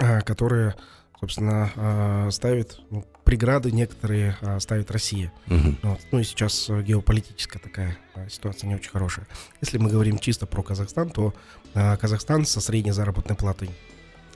а, 0.00 0.20
которые, 0.22 0.74
собственно, 1.20 1.70
а, 1.76 2.30
ставят 2.30 2.80
ну, 2.90 3.04
преграды 3.24 3.70
некоторые 3.70 4.38
ставит 4.58 4.90
Россия. 4.90 5.32
Угу. 5.46 5.76
Вот. 5.82 6.00
Ну 6.12 6.18
и 6.18 6.24
сейчас 6.24 6.68
геополитическая 6.68 7.60
такая 7.60 7.98
ситуация 8.28 8.68
не 8.68 8.74
очень 8.74 8.90
хорошая. 8.90 9.26
Если 9.60 9.78
мы 9.78 9.90
говорим 9.90 10.18
чисто 10.18 10.46
про 10.46 10.62
Казахстан, 10.62 11.10
то 11.10 11.34
Казахстан 11.74 12.46
со 12.46 12.60
средней 12.60 12.92
заработной 12.92 13.36
платой 13.36 13.70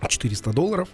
400 0.07 0.53
долларов, 0.53 0.91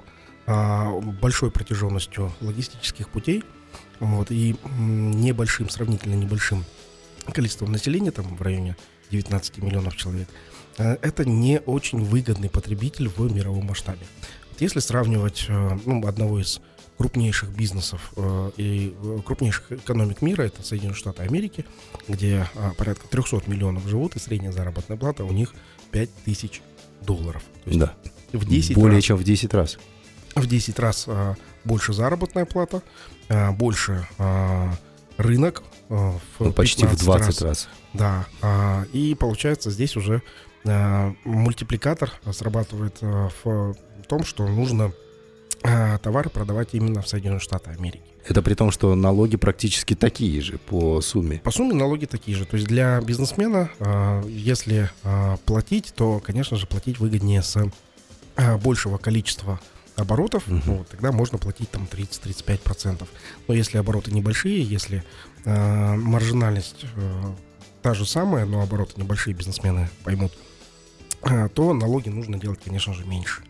большой 0.46 1.50
протяженностью 1.50 2.32
логистических 2.40 3.08
путей– 3.10 3.42
вот, 4.00 4.30
и 4.30 4.56
небольшим, 4.78 5.68
сравнительно 5.68 6.14
небольшим 6.14 6.64
количеством 7.32 7.72
населения, 7.72 8.10
там 8.10 8.36
в 8.36 8.42
районе 8.42 8.76
19 9.10 9.58
миллионов 9.58 9.96
человек, 9.96 10.28
э, 10.78 10.96
это 11.02 11.24
не 11.24 11.60
очень 11.60 12.02
выгодный 12.02 12.50
потребитель 12.50 13.08
в 13.08 13.32
мировом 13.32 13.66
масштабе. 13.66 14.06
Вот 14.50 14.60
если 14.60 14.80
сравнивать 14.80 15.46
э, 15.48 15.78
ну, 15.84 16.06
одного 16.06 16.40
из 16.40 16.60
крупнейших 16.96 17.50
бизнесов 17.50 18.12
э, 18.16 18.50
и 18.56 18.94
крупнейших 19.24 19.72
экономик 19.72 20.20
мира, 20.20 20.42
это 20.42 20.62
Соединенные 20.62 20.96
Штаты 20.96 21.22
Америки, 21.22 21.64
где 22.08 22.48
порядка 22.76 23.06
300 23.08 23.42
миллионов 23.46 23.86
живут, 23.86 24.16
и 24.16 24.18
средняя 24.18 24.52
заработная 24.52 24.96
плата 24.96 25.24
у 25.24 25.32
них 25.32 25.54
5000 25.92 26.60
долларов. 27.02 27.42
То 27.64 27.70
есть 27.70 27.78
да. 27.78 27.94
в 28.32 28.44
10 28.44 28.74
Более 28.74 28.96
раз, 28.96 29.04
чем 29.04 29.16
в 29.16 29.22
10 29.22 29.54
раз. 29.54 29.78
В 30.34 30.46
10 30.46 30.78
раз 30.78 31.08
больше 31.64 31.92
заработная 31.92 32.46
плата, 32.46 32.82
а, 33.28 33.52
больше 33.52 34.06
а, 34.18 34.72
рынок. 35.16 35.62
А, 35.88 36.12
в 36.38 36.44
ну, 36.44 36.52
почти 36.52 36.86
в 36.86 36.96
20 36.96 37.26
раз. 37.26 37.42
раз. 37.42 37.68
Да. 37.94 38.84
И 38.92 39.16
получается 39.18 39.70
здесь 39.70 39.96
уже 39.96 40.22
мультипликатор 41.24 42.12
срабатывает 42.32 43.00
в 43.00 43.74
том, 44.06 44.24
что 44.24 44.46
нужно 44.46 44.92
товары 46.02 46.28
продавать 46.28 46.70
именно 46.72 47.00
в 47.00 47.08
Соединенные 47.08 47.40
Штаты 47.40 47.70
Америки. 47.70 48.02
Это 48.26 48.42
при 48.42 48.52
том, 48.52 48.70
что 48.70 48.94
налоги 48.94 49.36
практически 49.36 49.94
такие 49.94 50.42
же 50.42 50.58
по 50.58 51.00
сумме. 51.00 51.38
По 51.38 51.50
сумме 51.50 51.74
налоги 51.74 52.04
такие 52.04 52.36
же. 52.36 52.44
То 52.44 52.56
есть 52.56 52.68
для 52.68 53.00
бизнесмена, 53.00 53.70
если 54.28 54.90
платить, 55.46 55.94
то, 55.96 56.20
конечно 56.20 56.58
же, 56.58 56.66
платить 56.66 56.98
выгоднее 56.98 57.42
с 57.42 57.56
большего 58.58 58.98
количества 58.98 59.58
оборотов, 59.98 60.46
угу. 60.46 60.60
ну, 60.66 60.86
тогда 60.90 61.12
можно 61.12 61.38
платить 61.38 61.70
там 61.70 61.88
30-35%. 61.90 63.06
Но 63.46 63.54
если 63.54 63.78
обороты 63.78 64.12
небольшие, 64.12 64.62
если 64.62 65.04
э, 65.44 65.94
маржинальность 65.96 66.84
э, 66.96 67.22
та 67.82 67.94
же 67.94 68.06
самая, 68.06 68.46
но 68.46 68.62
обороты 68.62 69.00
небольшие, 69.00 69.34
бизнесмены 69.34 69.88
поймут, 70.04 70.32
э, 71.22 71.48
то 71.54 71.74
налоги 71.74 72.08
нужно 72.08 72.38
делать, 72.38 72.60
конечно 72.64 72.94
же, 72.94 73.04
меньше. 73.04 73.42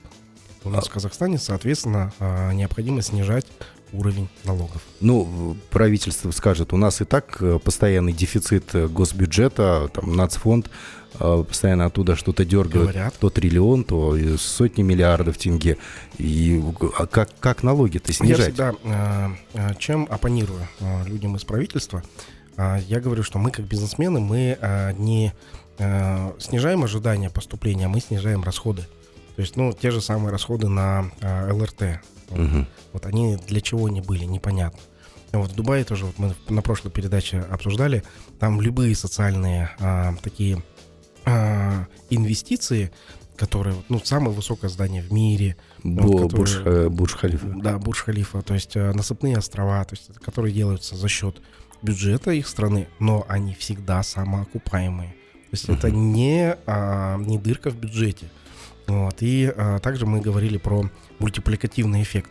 У 0.64 0.70
нас 0.70 0.86
а... 0.86 0.88
в 0.88 0.92
Казахстане, 0.92 1.38
соответственно, 1.38 2.12
э, 2.18 2.52
необходимо 2.54 3.02
снижать 3.02 3.46
уровень 3.92 4.28
налогов. 4.44 4.82
Ну, 5.00 5.56
правительство 5.70 6.30
скажет, 6.30 6.72
у 6.72 6.76
нас 6.76 7.00
и 7.00 7.04
так 7.04 7.38
э, 7.40 7.58
постоянный 7.58 8.12
дефицит 8.12 8.74
э, 8.74 8.86
госбюджета, 8.86 9.90
там, 9.92 10.16
нацфонд 10.16 10.70
постоянно 11.18 11.86
оттуда 11.86 12.16
что-то 12.16 12.44
дергают, 12.44 12.90
Говорят. 12.90 13.14
то 13.18 13.30
триллион, 13.30 13.84
то 13.84 14.16
сотни 14.36 14.82
миллиардов 14.82 15.38
тенге. 15.38 15.78
И 16.18 16.62
а 16.96 17.06
как, 17.06 17.30
как 17.40 17.62
налоги-то 17.62 18.12
снижать? 18.12 18.56
Я 18.58 18.72
всегда, 18.72 19.74
чем 19.78 20.06
оппонирую 20.10 20.68
людям 21.06 21.36
из 21.36 21.44
правительства, 21.44 22.02
я 22.56 23.00
говорю, 23.00 23.22
что 23.22 23.38
мы 23.38 23.50
как 23.50 23.64
бизнесмены, 23.64 24.20
мы 24.20 24.58
не 24.98 25.32
снижаем 26.38 26.84
ожидания 26.84 27.30
поступления, 27.30 27.88
мы 27.88 28.00
снижаем 28.00 28.42
расходы. 28.42 28.82
То 29.36 29.42
есть, 29.42 29.56
ну, 29.56 29.72
те 29.72 29.90
же 29.90 30.00
самые 30.00 30.32
расходы 30.32 30.68
на 30.68 31.10
ЛРТ, 31.22 32.00
Угу. 32.30 32.66
Вот 32.92 33.06
они 33.06 33.36
для 33.46 33.60
чего 33.60 33.86
они 33.86 34.00
были, 34.00 34.24
непонятно. 34.24 34.80
Вот 35.32 35.50
в 35.50 35.54
Дубае 35.54 35.84
тоже, 35.84 36.06
вот 36.06 36.18
мы 36.18 36.34
на 36.48 36.62
прошлой 36.62 36.90
передаче 36.90 37.40
обсуждали, 37.40 38.02
там 38.38 38.60
любые 38.60 38.94
социальные 38.94 39.70
а, 39.78 40.14
такие 40.22 40.62
а, 41.28 41.86
инвестиции, 42.10 42.90
которые, 43.36 43.76
ну, 43.88 44.00
самое 44.02 44.32
высокое 44.32 44.70
здание 44.70 45.02
в 45.02 45.12
мире. 45.12 45.56
Бо, 45.84 46.02
вот, 46.02 46.22
которые, 46.22 46.36
Бурж, 46.36 46.62
э, 46.64 46.88
Бурж 46.88 47.14
Халифа. 47.14 47.46
Да, 47.46 47.78
Бурж 47.78 48.02
Халифа, 48.02 48.42
то 48.42 48.54
есть 48.54 48.76
а, 48.76 48.92
насыпные 48.92 49.36
острова, 49.36 49.84
то 49.84 49.94
есть, 49.94 50.10
которые 50.24 50.52
делаются 50.54 50.96
за 50.96 51.08
счет 51.08 51.40
бюджета 51.82 52.32
их 52.32 52.48
страны, 52.48 52.88
но 52.98 53.24
они 53.28 53.54
всегда 53.54 54.02
самоокупаемые. 54.02 55.10
То 55.10 55.52
есть 55.52 55.68
uh 55.68 55.74
это 55.74 55.90
не, 55.90 56.56
а, 56.66 57.16
не 57.18 57.38
дырка 57.38 57.70
в 57.70 57.76
бюджете. 57.76 58.30
Вот. 58.86 59.16
И 59.20 59.52
а, 59.54 59.78
также 59.78 60.06
мы 60.06 60.20
говорили 60.20 60.58
про 60.58 60.90
мультипликативный 61.18 62.02
эффект. 62.02 62.30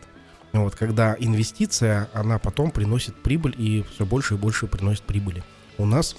Вот, 0.52 0.74
когда 0.74 1.14
инвестиция, 1.18 2.08
она 2.14 2.38
потом 2.38 2.70
приносит 2.70 3.14
прибыль 3.22 3.54
и 3.58 3.84
все 3.94 4.06
больше 4.06 4.34
и 4.34 4.38
больше 4.38 4.66
приносит 4.66 5.02
прибыли. 5.02 5.44
У 5.76 5.84
нас 5.84 6.16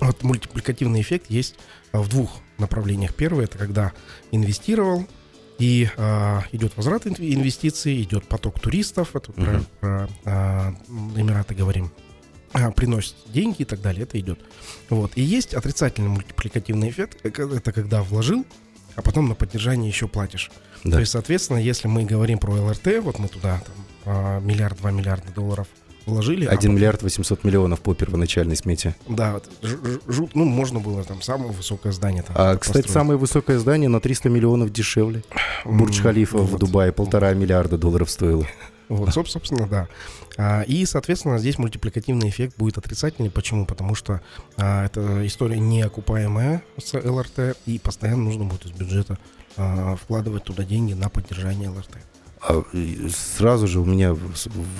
вот 0.00 0.22
мультипликативный 0.22 1.00
эффект 1.00 1.26
есть 1.28 1.56
в 1.92 2.08
двух 2.08 2.40
направлениях. 2.58 3.14
Первое 3.14 3.44
это 3.44 3.58
когда 3.58 3.92
инвестировал 4.30 5.06
и 5.58 5.88
а, 5.96 6.42
идет 6.52 6.76
возврат 6.76 7.06
инвестиций, 7.06 8.02
идет 8.02 8.26
поток 8.26 8.58
туристов, 8.60 9.14
это 9.14 9.30
uh-huh. 9.32 9.66
про, 9.80 10.08
про 10.08 10.08
а, 10.24 10.74
Эмираты 11.16 11.54
говорим, 11.54 11.92
а, 12.52 12.70
приносит 12.70 13.14
деньги 13.26 13.62
и 13.62 13.64
так 13.64 13.80
далее, 13.80 14.04
это 14.04 14.18
идет. 14.18 14.40
Вот. 14.88 15.12
И 15.16 15.22
есть 15.22 15.54
отрицательный 15.54 16.08
мультипликативный 16.08 16.88
эффект, 16.88 17.18
это 17.24 17.72
когда 17.72 18.02
вложил, 18.02 18.46
а 18.96 19.02
потом 19.02 19.28
на 19.28 19.34
поддержание 19.34 19.88
еще 19.88 20.08
платишь. 20.08 20.50
Да. 20.82 20.92
То 20.92 21.00
есть, 21.00 21.12
соответственно, 21.12 21.58
если 21.58 21.88
мы 21.88 22.04
говорим 22.04 22.38
про 22.38 22.52
ЛРТ, 22.52 23.02
вот 23.02 23.18
мы 23.18 23.28
туда 23.28 23.62
там, 23.64 23.74
а, 24.06 24.40
миллиард, 24.40 24.78
два 24.78 24.90
миллиарда 24.90 25.30
долларов 25.32 25.68
вложили. 26.06 26.46
1 26.46 26.70
а 26.70 26.74
миллиард 26.74 27.02
800 27.02 27.44
миллионов 27.44 27.80
по 27.80 27.94
первоначальной 27.94 28.56
смете. 28.56 28.94
Да, 29.08 29.34
вот, 29.34 29.50
ж, 29.62 29.76
ну, 30.34 30.44
можно 30.44 30.80
было 30.80 31.04
там 31.04 31.22
самое 31.22 31.52
высокое 31.52 31.92
здание. 31.92 32.22
Там, 32.22 32.36
а, 32.38 32.56
кстати, 32.56 32.78
построить. 32.78 32.90
самое 32.90 33.18
высокое 33.18 33.58
здание 33.58 33.88
на 33.88 34.00
300 34.00 34.28
миллионов 34.28 34.72
дешевле. 34.72 35.22
Бурдж 35.64 36.00
Халифа 36.00 36.38
в 36.38 36.58
Дубае 36.58 36.92
полтора 36.92 37.32
миллиарда 37.34 37.78
долларов 37.78 38.10
стоило. 38.10 38.46
Вот, 38.90 39.14
собственно, 39.28 39.68
да. 39.68 39.88
А, 40.36 40.62
и, 40.62 40.84
соответственно, 40.84 41.38
здесь 41.38 41.58
мультипликативный 41.58 42.28
эффект 42.28 42.56
будет 42.58 42.76
отрицательный. 42.76 43.30
Почему? 43.30 43.64
Потому 43.64 43.94
что 43.94 44.20
а, 44.56 44.84
эта 44.84 45.24
история 45.26 45.60
неокупаемая 45.60 46.64
с 46.76 46.94
ЛРТ, 46.94 47.56
и 47.66 47.78
постоянно 47.78 48.24
нужно 48.24 48.44
будет 48.44 48.66
из 48.66 48.72
бюджета 48.72 49.16
а, 49.56 49.94
вкладывать 49.94 50.42
туда 50.42 50.64
деньги 50.64 50.92
на 50.92 51.08
поддержание 51.08 51.68
ЛРТ. 51.68 51.98
А 52.42 52.64
сразу 53.36 53.66
же 53.66 53.80
у 53.80 53.84
меня 53.84 54.16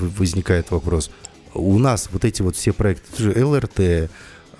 возникает 0.01 0.71
вопрос. 0.71 1.11
У 1.53 1.79
нас 1.79 2.09
вот 2.13 2.25
эти 2.25 2.43
вот 2.43 2.57
все 2.57 2.73
проекты, 2.73 3.07
это 3.13 3.23
же 3.23 3.45
ЛРТ, 3.45 4.11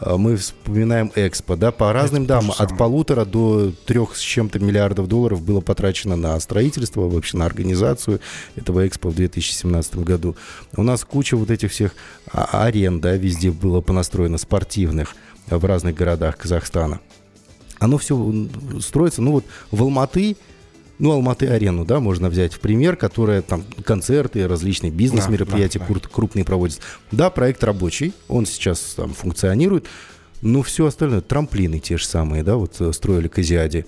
а, 0.01 0.17
мы 0.17 0.37
вспоминаем 0.37 1.13
Экспо, 1.15 1.57
да, 1.57 1.73
по 1.73 1.93
разным 1.93 2.27
дамам, 2.27 2.53
от 2.59 2.77
полутора 2.77 3.25
до 3.25 3.71
трех 3.87 4.17
с 4.17 4.21
чем-то 4.21 4.59
миллиардов 4.59 5.09
долларов 5.09 5.43
было 5.43 5.61
потрачено 5.61 6.17
на 6.17 6.41
строительство, 6.41 7.03
вообще 7.03 7.37
на 7.37 7.47
организацию 7.47 8.21
этого 8.57 8.87
Экспо 8.87 9.11
в 9.11 9.15
2017 9.15 9.97
году. 9.97 10.37
У 10.77 10.83
нас 10.83 11.05
куча 11.05 11.37
вот 11.37 11.51
этих 11.51 11.71
всех 11.71 11.95
а, 12.33 12.65
арен, 12.65 13.01
да, 13.01 13.17
везде 13.17 13.51
было 13.51 13.81
понастроено 13.81 14.39
спортивных 14.39 15.15
в 15.49 15.65
разных 15.65 15.95
городах 15.95 16.39
Казахстана. 16.39 17.01
Оно 17.79 17.99
все 17.99 18.49
строится, 18.81 19.23
ну 19.23 19.33
вот 19.33 19.45
в 19.71 19.83
Алматы 19.83 20.37
ну, 21.01 21.13
Алматы-арену, 21.13 21.85
да, 21.85 21.99
можно 21.99 22.29
взять 22.29 22.53
в 22.53 22.61
пример, 22.61 22.97
которая 22.97 23.43
там 23.43 23.65
концерты, 23.85 24.47
различные 24.47 24.93
бизнес-мероприятия 24.93 25.79
да, 25.79 25.87
да, 25.89 25.95
да. 25.95 26.09
крупные 26.09 26.45
проводят. 26.45 26.81
Да, 27.11 27.31
проект 27.31 27.65
рабочий, 27.65 28.13
он 28.29 28.47
сейчас 28.47 28.81
там 28.97 29.15
функционирует, 29.15 29.87
но 30.43 30.63
все 30.63 30.87
остальное, 30.87 31.23
трамплины 31.23 31.81
те 31.81 31.97
же 31.97 32.07
самые, 32.07 32.43
да, 32.43 32.57
вот 32.57 32.81
э, 32.81 32.93
строили 32.93 33.29
к 33.29 33.39
Азиаде. 33.39 33.87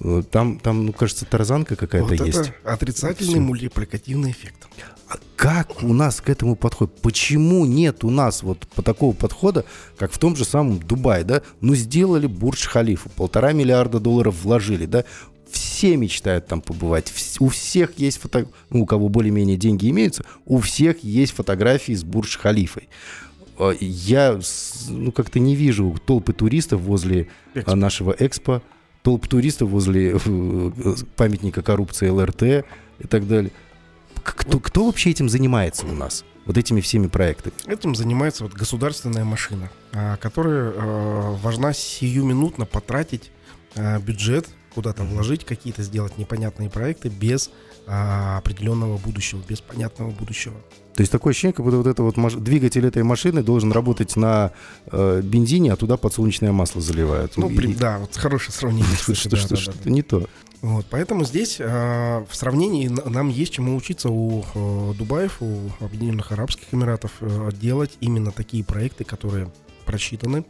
Э, 0.00 0.22
там, 0.30 0.58
там, 0.58 0.86
ну, 0.86 0.92
кажется, 0.92 1.24
тарзанка 1.24 1.76
какая-то 1.76 2.14
вот 2.14 2.26
есть. 2.26 2.38
Это 2.38 2.54
отрицательный 2.64 3.34
Все. 3.34 3.40
мультипликативный 3.40 4.30
эффект. 4.30 4.68
А 5.08 5.16
как 5.36 5.82
у 5.82 5.92
нас 5.92 6.20
к 6.20 6.30
этому 6.30 6.56
подходит? 6.56 6.94
Почему 7.02 7.66
нет 7.66 8.02
у 8.02 8.10
нас 8.10 8.42
вот 8.42 8.66
по 8.74 8.82
такого 8.82 9.14
подхода, 9.14 9.64
как 9.98 10.10
в 10.10 10.18
том 10.18 10.36
же 10.36 10.44
самом 10.44 10.78
Дубае, 10.78 11.24
да? 11.24 11.42
Ну, 11.60 11.74
сделали 11.74 12.26
Бурдж-Халифу, 12.26 13.10
полтора 13.14 13.52
миллиарда 13.52 14.00
долларов 14.00 14.36
вложили, 14.42 14.86
да? 14.86 15.04
Все 15.52 15.96
мечтают 15.96 16.46
там 16.46 16.60
побывать. 16.60 17.12
У 17.38 17.48
всех 17.48 17.98
есть 17.98 18.18
фото... 18.18 18.46
ну, 18.70 18.82
у 18.82 18.86
кого 18.86 19.08
более-менее 19.08 19.56
деньги 19.56 19.88
имеются, 19.90 20.24
у 20.46 20.58
всех 20.58 21.04
есть 21.04 21.32
фотографии 21.32 21.92
с 21.92 22.04
Бурдж-Халифой. 22.04 22.88
А, 23.58 23.72
я 23.80 24.40
ну, 24.88 25.12
как-то 25.12 25.38
не 25.38 25.54
вижу 25.54 25.96
толпы 26.04 26.32
туристов 26.32 26.80
возле 26.80 27.28
Экспо. 27.54 27.74
нашего 27.76 28.14
экспо, 28.18 28.62
толп 29.02 29.28
туристов 29.28 29.70
возле 29.70 30.16
э, 30.24 30.70
памятника 31.16 31.62
коррупции 31.62 32.08
ЛРТ 32.08 32.42
и 32.42 33.06
так 33.08 33.26
далее. 33.26 33.52
Кто, 34.22 34.60
кто 34.60 34.86
вообще 34.86 35.10
этим 35.10 35.28
занимается 35.28 35.86
у 35.86 35.92
нас? 35.92 36.24
Вот 36.44 36.58
этими 36.58 36.80
всеми 36.80 37.06
проектами? 37.06 37.54
Этим 37.66 37.94
занимается 37.94 38.44
вот 38.44 38.52
государственная 38.52 39.24
машина, 39.24 39.70
а, 39.92 40.16
которая 40.16 40.72
э, 40.72 41.36
важна 41.42 41.72
сиюминутно 41.72 42.66
потратить 42.66 43.30
э, 43.74 44.00
бюджет 44.00 44.48
куда-то 44.74 45.04
вложить, 45.04 45.44
какие-то 45.44 45.82
сделать 45.82 46.18
непонятные 46.18 46.70
проекты 46.70 47.08
без 47.08 47.50
а, 47.86 48.38
определенного 48.38 48.96
будущего, 48.98 49.40
без 49.48 49.60
понятного 49.60 50.10
будущего. 50.10 50.54
То 50.94 51.00
есть 51.00 51.10
такое 51.10 51.30
ощущение, 51.30 51.54
как 51.54 51.64
будто 51.64 51.78
вот 51.78 51.86
это 51.86 52.02
вот 52.02 52.16
маш... 52.16 52.34
двигатель 52.34 52.86
этой 52.86 53.02
машины 53.02 53.42
должен 53.42 53.72
работать 53.72 54.14
на 54.16 54.52
э, 54.86 55.22
бензине, 55.24 55.72
а 55.72 55.76
туда 55.76 55.96
подсолнечное 55.96 56.52
масло 56.52 56.82
заливают. 56.82 57.36
Ну, 57.38 57.48
и... 57.48 57.74
да, 57.74 57.98
вот 57.98 58.14
хорошее 58.14 58.52
сравнение. 58.52 58.94
Что-то 58.96 59.36
что, 59.36 59.56
что, 59.56 59.72
что, 59.72 59.90
не 59.90 60.02
то. 60.02 60.28
Вот, 60.60 60.86
поэтому 60.90 61.24
здесь 61.24 61.56
э, 61.58 62.24
в 62.28 62.36
сравнении 62.36 62.88
нам 62.88 63.30
есть 63.30 63.54
чему 63.54 63.74
учиться 63.74 64.10
у 64.10 64.44
э, 64.54 64.94
Дубаев, 64.96 65.38
у 65.40 65.70
Объединенных 65.80 66.30
Арабских 66.30 66.72
Эмиратов 66.72 67.12
э, 67.20 67.50
делать 67.52 67.96
именно 68.00 68.30
такие 68.30 68.62
проекты, 68.62 69.04
которые 69.04 69.50
просчитаны, 69.86 70.44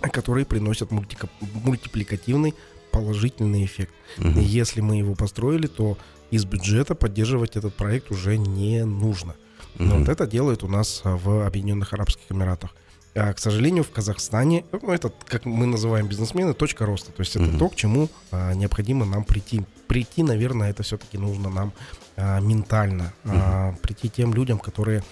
которые 0.00 0.46
приносят 0.46 0.90
мультика, 0.92 1.28
мультипликативный 1.64 2.54
положительный 2.90 3.64
эффект. 3.64 3.94
Угу. 4.18 4.40
Если 4.40 4.80
мы 4.80 4.96
его 4.96 5.14
построили, 5.14 5.66
то 5.66 5.98
из 6.30 6.44
бюджета 6.44 6.94
поддерживать 6.94 7.56
этот 7.56 7.74
проект 7.74 8.10
уже 8.10 8.36
не 8.36 8.84
нужно. 8.84 9.34
Но 9.78 9.98
вот 9.98 10.08
это 10.08 10.26
делают 10.26 10.64
у 10.64 10.68
нас 10.68 11.02
а, 11.04 11.16
в 11.16 11.46
Объединенных 11.46 11.92
Арабских 11.92 12.24
Эмиратах. 12.30 12.74
А, 13.14 13.32
к 13.32 13.38
сожалению, 13.38 13.84
в 13.84 13.90
Казахстане, 13.90 14.64
ну, 14.72 14.92
это, 14.92 15.12
как 15.26 15.44
мы 15.44 15.66
называем 15.66 16.06
бизнесмены, 16.06 16.54
точка 16.54 16.86
роста. 16.86 17.12
То 17.12 17.20
есть 17.20 17.36
это 17.36 17.46
mm 17.46 17.58
то, 17.58 17.68
к 17.68 17.76
чему 17.76 18.08
а, 18.30 18.54
необходимо 18.54 19.06
нам 19.06 19.24
прийти. 19.24 19.64
Прийти, 19.86 20.22
наверное, 20.22 20.70
это 20.70 20.82
все-таки 20.82 21.18
нужно 21.18 21.48
нам 21.50 21.72
а, 22.16 22.40
ментально. 22.40 23.12
mm 23.24 23.32
А, 23.34 23.74
прийти 23.82 24.08
тем 24.08 24.34
людям, 24.34 24.58
которые 24.58 25.02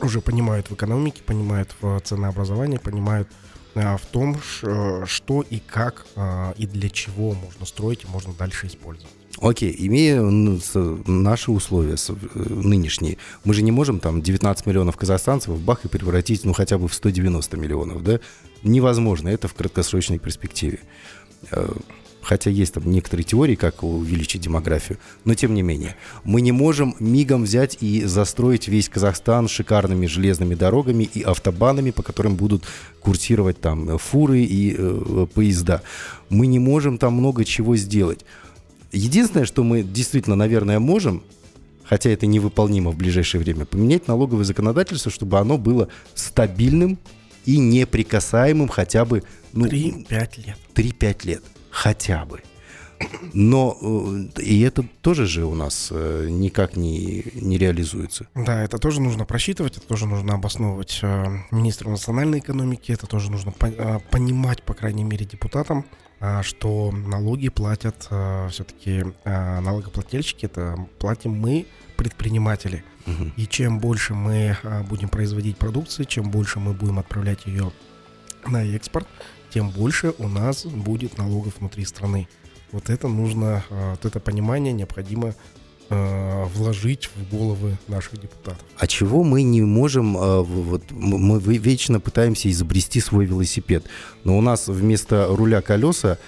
уже 0.00 0.20
понимают 0.20 0.68
в 0.68 0.74
экономике, 0.74 1.22
понимают 1.22 1.74
в 1.80 2.00
ценообразовании, 2.00 2.78
понимают 2.78 3.28
в 3.74 4.06
том, 4.10 4.36
э, 4.62 5.04
что 5.06 5.42
и 5.48 5.58
как 5.58 6.06
а, 6.16 6.52
и 6.58 6.66
для 6.66 6.90
чего 6.90 7.32
можно 7.32 7.66
строить 7.66 8.04
и 8.04 8.06
можно 8.06 8.32
дальше 8.34 8.66
использовать. 8.66 9.12
Окей, 9.40 9.74
имея 9.78 10.20
наши 10.20 11.50
условия 11.50 11.96
э, 11.96 12.38
нынешние, 12.48 13.18
мы 13.44 13.54
же 13.54 13.62
не 13.62 13.72
можем 13.72 13.98
там 13.98 14.20
19 14.20 14.66
миллионов 14.66 14.96
казахстанцев 14.96 15.54
в 15.54 15.64
бах 15.64 15.84
и 15.84 15.88
превратить, 15.88 16.44
ну, 16.44 16.52
хотя 16.52 16.78
бы 16.78 16.86
в 16.86 16.94
190 16.94 17.56
миллионов, 17.56 18.04
да? 18.04 18.20
Невозможно, 18.62 19.28
это 19.28 19.48
в 19.48 19.54
краткосрочной 19.54 20.18
перспективе. 20.18 20.80
Э, 22.22 22.26
хотя 22.32 22.50
есть 22.50 22.74
там 22.74 22.90
некоторые 22.90 23.24
теории, 23.24 23.54
как 23.54 23.82
увеличить 23.82 24.42
демографию, 24.42 24.98
но 25.24 25.34
тем 25.34 25.54
не 25.54 25.62
менее. 25.62 25.96
Мы 26.24 26.40
не 26.40 26.52
можем 26.52 26.94
мигом 26.98 27.42
взять 27.42 27.78
и 27.80 28.04
застроить 28.04 28.68
весь 28.68 28.88
Казахстан 28.88 29.48
шикарными 29.48 30.06
железными 30.06 30.54
дорогами 30.54 31.04
и 31.04 31.22
автобанами, 31.22 31.90
по 31.90 32.02
которым 32.02 32.36
будут 32.36 32.64
курсировать 33.00 33.60
там 33.60 33.98
фуры 33.98 34.40
и 34.40 34.74
э, 34.76 35.26
поезда. 35.34 35.82
Мы 36.28 36.46
не 36.46 36.58
можем 36.58 36.98
там 36.98 37.14
много 37.14 37.44
чего 37.44 37.76
сделать. 37.76 38.24
Единственное, 38.92 39.46
что 39.46 39.64
мы 39.64 39.82
действительно, 39.82 40.36
наверное, 40.36 40.78
можем, 40.78 41.22
хотя 41.84 42.10
это 42.10 42.26
невыполнимо 42.26 42.90
в 42.90 42.96
ближайшее 42.96 43.40
время, 43.40 43.64
поменять 43.64 44.06
налоговое 44.06 44.44
законодательство, 44.44 45.10
чтобы 45.10 45.38
оно 45.38 45.56
было 45.56 45.88
стабильным 46.14 46.98
и 47.46 47.58
неприкасаемым 47.58 48.68
хотя 48.68 49.04
бы... 49.04 49.22
Ну, 49.52 49.66
3-5 49.66 50.46
лет. 50.46 50.58
3-5 50.74 51.26
лет 51.26 51.42
хотя 51.72 52.24
бы. 52.24 52.40
Но 53.32 53.76
э, 53.80 54.40
и 54.42 54.60
это 54.60 54.84
тоже 55.00 55.26
же 55.26 55.44
у 55.44 55.54
нас 55.54 55.88
э, 55.90 56.28
никак 56.28 56.76
не, 56.76 57.24
не 57.34 57.58
реализуется. 57.58 58.28
Да, 58.34 58.62
это 58.62 58.78
тоже 58.78 59.00
нужно 59.00 59.24
просчитывать, 59.24 59.76
это 59.76 59.86
тоже 59.86 60.06
нужно 60.06 60.34
обосновывать 60.34 61.00
э, 61.02 61.26
министру 61.50 61.90
национальной 61.90 62.38
экономики, 62.38 62.92
это 62.92 63.06
тоже 63.06 63.30
нужно 63.30 63.52
понимать, 63.52 64.62
по 64.62 64.74
крайней 64.74 65.02
мере, 65.02 65.26
депутатам, 65.26 65.84
что 66.42 66.92
налоги 66.92 67.48
платят 67.48 68.08
все-таки 68.50 69.04
налогоплательщики, 69.24 70.46
это 70.46 70.76
платим 71.00 71.32
мы, 71.32 71.66
предприниматели. 71.96 72.84
Угу. 73.08 73.32
И 73.36 73.46
чем 73.48 73.80
больше 73.80 74.14
мы 74.14 74.56
будем 74.88 75.08
производить 75.08 75.56
продукции, 75.56 76.04
чем 76.04 76.30
больше 76.30 76.60
мы 76.60 76.74
будем 76.74 77.00
отправлять 77.00 77.46
ее 77.46 77.72
на 78.46 78.64
экспорт, 78.64 79.08
тем 79.52 79.70
больше 79.70 80.14
у 80.18 80.28
нас 80.28 80.64
будет 80.64 81.18
налогов 81.18 81.54
внутри 81.58 81.84
страны. 81.84 82.28
Вот 82.70 82.88
это 82.88 83.08
нужно, 83.08 83.64
а, 83.70 83.92
вот 83.92 84.04
это 84.04 84.18
понимание 84.18 84.72
необходимо 84.72 85.34
а, 85.90 86.46
вложить 86.46 87.10
в 87.14 87.30
головы 87.30 87.76
наших 87.86 88.20
депутатов. 88.20 88.64
А 88.78 88.86
чего 88.86 89.22
мы 89.22 89.42
не 89.42 89.60
можем, 89.60 90.16
а, 90.16 90.42
вот 90.42 90.90
мы 90.90 91.38
вечно 91.40 92.00
пытаемся 92.00 92.50
изобрести 92.50 93.00
свой 93.00 93.26
велосипед, 93.26 93.84
но 94.24 94.38
у 94.38 94.40
нас 94.40 94.68
вместо 94.68 95.26
руля 95.28 95.60
колеса, 95.60 96.18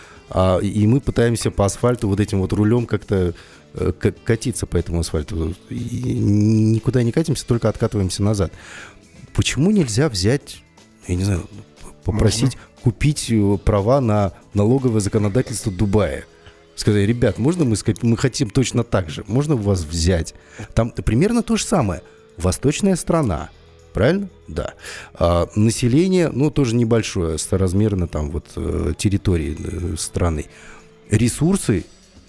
и 0.62 0.86
мы 0.86 1.00
пытаемся 1.00 1.50
по 1.50 1.66
асфальту 1.66 2.08
вот 2.08 2.18
этим 2.18 2.40
вот 2.40 2.52
рулем 2.54 2.86
как-то 2.86 3.34
э, 3.74 3.92
катиться 4.24 4.64
по 4.64 4.78
этому 4.78 5.00
асфальту. 5.00 5.54
И 5.68 6.14
никуда 6.14 7.02
не 7.02 7.12
катимся, 7.12 7.46
только 7.46 7.68
откатываемся 7.68 8.22
назад. 8.22 8.50
Почему 9.34 9.70
нельзя 9.70 10.08
взять, 10.08 10.62
я 11.06 11.14
не 11.14 11.24
знаю, 11.24 11.46
попросить 12.04 12.56
Можно 12.56 12.73
купить 12.84 13.30
э, 13.30 13.58
права 13.64 14.02
на 14.02 14.34
налоговое 14.52 15.00
законодательство 15.00 15.72
Дубая. 15.72 16.26
Сказали, 16.76 17.06
ребят, 17.06 17.38
можно 17.38 17.64
мы 17.64 17.76
сказать, 17.76 18.02
мы 18.02 18.18
хотим 18.18 18.50
точно 18.50 18.84
так 18.84 19.08
же, 19.08 19.24
можно 19.26 19.56
вас 19.56 19.84
взять? 19.84 20.34
Там 20.74 20.90
примерно 20.90 21.42
то 21.42 21.56
же 21.56 21.64
самое. 21.64 22.02
Восточная 22.36 22.96
страна, 22.96 23.48
правильно? 23.94 24.28
Да. 24.48 24.74
А, 25.14 25.48
население, 25.54 26.28
ну, 26.28 26.50
тоже 26.50 26.74
небольшое, 26.74 27.38
соразмерно 27.38 28.06
там 28.06 28.30
вот 28.30 28.52
э, 28.56 28.92
территории 28.98 29.56
э, 29.58 29.96
страны. 29.96 30.44
Ресурсы, 31.08 31.86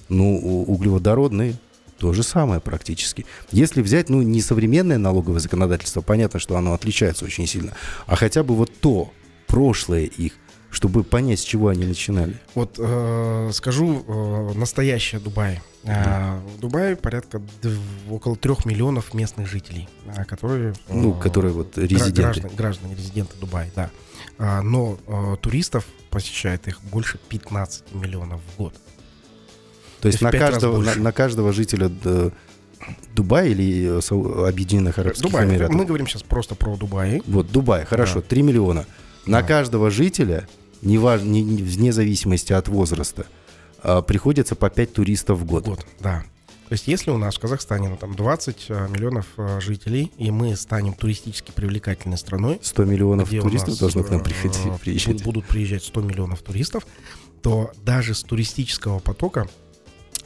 ну, 0.07 0.63
углеводородные, 0.63 1.55
то 1.97 2.13
же 2.13 2.23
самое 2.23 2.61
практически. 2.61 3.25
Если 3.51 3.81
взять, 3.81 4.07
ну, 4.07 4.21
не 4.21 4.41
современное 4.41 4.99
налоговое 4.99 5.41
законодательство, 5.41 5.99
понятно, 5.99 6.39
что 6.39 6.55
оно 6.55 6.73
отличается 6.73 7.25
очень 7.25 7.45
сильно, 7.45 7.73
а 8.05 8.15
хотя 8.15 8.41
бы 8.43 8.55
вот 8.55 8.71
то, 8.79 9.11
прошлое 9.47 10.05
их, 10.05 10.33
чтобы 10.75 11.03
понять, 11.05 11.39
с 11.39 11.43
чего 11.43 11.69
они 11.69 11.85
начинали? 11.85 12.35
Вот 12.53 12.75
э, 12.77 13.49
скажу 13.53 14.03
э, 14.05 14.51
настоящее 14.55 15.21
Дубай. 15.21 15.61
Э, 15.83 16.37
в 16.57 16.59
Дубае 16.59 16.97
порядка 16.97 17.41
около 18.09 18.35
трех 18.35 18.65
миллионов 18.65 19.13
местных 19.13 19.47
жителей, 19.47 19.87
э, 20.05 20.25
которые... 20.25 20.73
э, 20.89 20.93
Ну, 20.93 21.13
которые 21.13 21.53
вот 21.53 21.77
резиденты. 21.77 22.21
Граждане, 22.21 22.55
граждане, 22.57 22.95
резиденты 22.95 23.37
Дубая, 23.39 23.71
да. 23.75 23.89
Но 24.37 24.97
э, 25.07 25.37
туристов 25.39 25.85
посещает 26.09 26.67
их 26.67 26.81
больше 26.91 27.19
15 27.29 27.93
миллионов 27.93 28.41
в 28.41 28.57
год. 28.57 28.73
То 30.01 30.09
есть 30.09 30.21
на 30.21 30.29
каждого, 30.31 30.81
на, 30.81 30.95
на 30.95 31.11
каждого 31.13 31.53
жителя 31.53 31.89
э, 32.03 32.31
Дубая 33.15 33.47
или 33.47 33.97
э, 33.99 34.47
Объединенных 34.49 34.99
Арабских 34.99 35.23
Дубай. 35.23 35.45
Эмиратов? 35.45 35.73
Мы 35.73 35.85
говорим 35.85 36.05
сейчас 36.05 36.23
просто 36.23 36.53
про 36.55 36.75
Дубай. 36.75 37.21
Вот, 37.27 37.49
Дубай, 37.49 37.85
хорошо, 37.85 38.15
Да. 38.15 38.27
3 38.27 38.41
миллиона. 38.41 38.85
На 39.25 39.41
Да. 39.41 39.47
каждого 39.47 39.89
жителя, 39.89 40.47
неваж- 40.81 41.23
не- 41.23 41.41
не- 41.43 41.63
вне 41.63 41.91
зависимости 41.93 42.53
от 42.53 42.67
возраста, 42.67 43.25
а, 43.83 44.01
приходится 44.01 44.55
по 44.55 44.69
5 44.69 44.93
туристов 44.93 45.39
в 45.39 45.45
год. 45.45 45.65
Год, 45.65 45.85
да. 45.99 46.23
То 46.67 46.73
есть 46.73 46.87
если 46.87 47.11
у 47.11 47.17
нас 47.17 47.35
в 47.35 47.39
Казахстане 47.39 47.89
ну, 47.89 47.95
там 47.97 48.15
20 48.15 48.65
э, 48.69 48.87
миллионов 48.89 49.27
э, 49.37 49.59
жителей, 49.61 50.11
и 50.17 50.31
мы 50.31 50.55
станем 50.55 50.93
туристически 50.93 51.51
привлекательной 51.51 52.17
страной, 52.17 52.59
100 52.63 52.85
миллионов 52.85 53.29
туристов 53.29 53.77
должно 53.77 54.03
к 54.03 54.09
нам 54.09 54.23
приходить, 54.23 54.57
приезжать. 54.81 55.17
буд- 55.17 55.23
Будут 55.23 55.45
приезжать 55.45 55.83
100 55.83 56.01
миллионов 56.01 56.41
туристов, 56.41 56.87
то 57.43 57.71
даже 57.83 58.15
с 58.15 58.23
туристического 58.23 58.97
потока, 58.97 59.47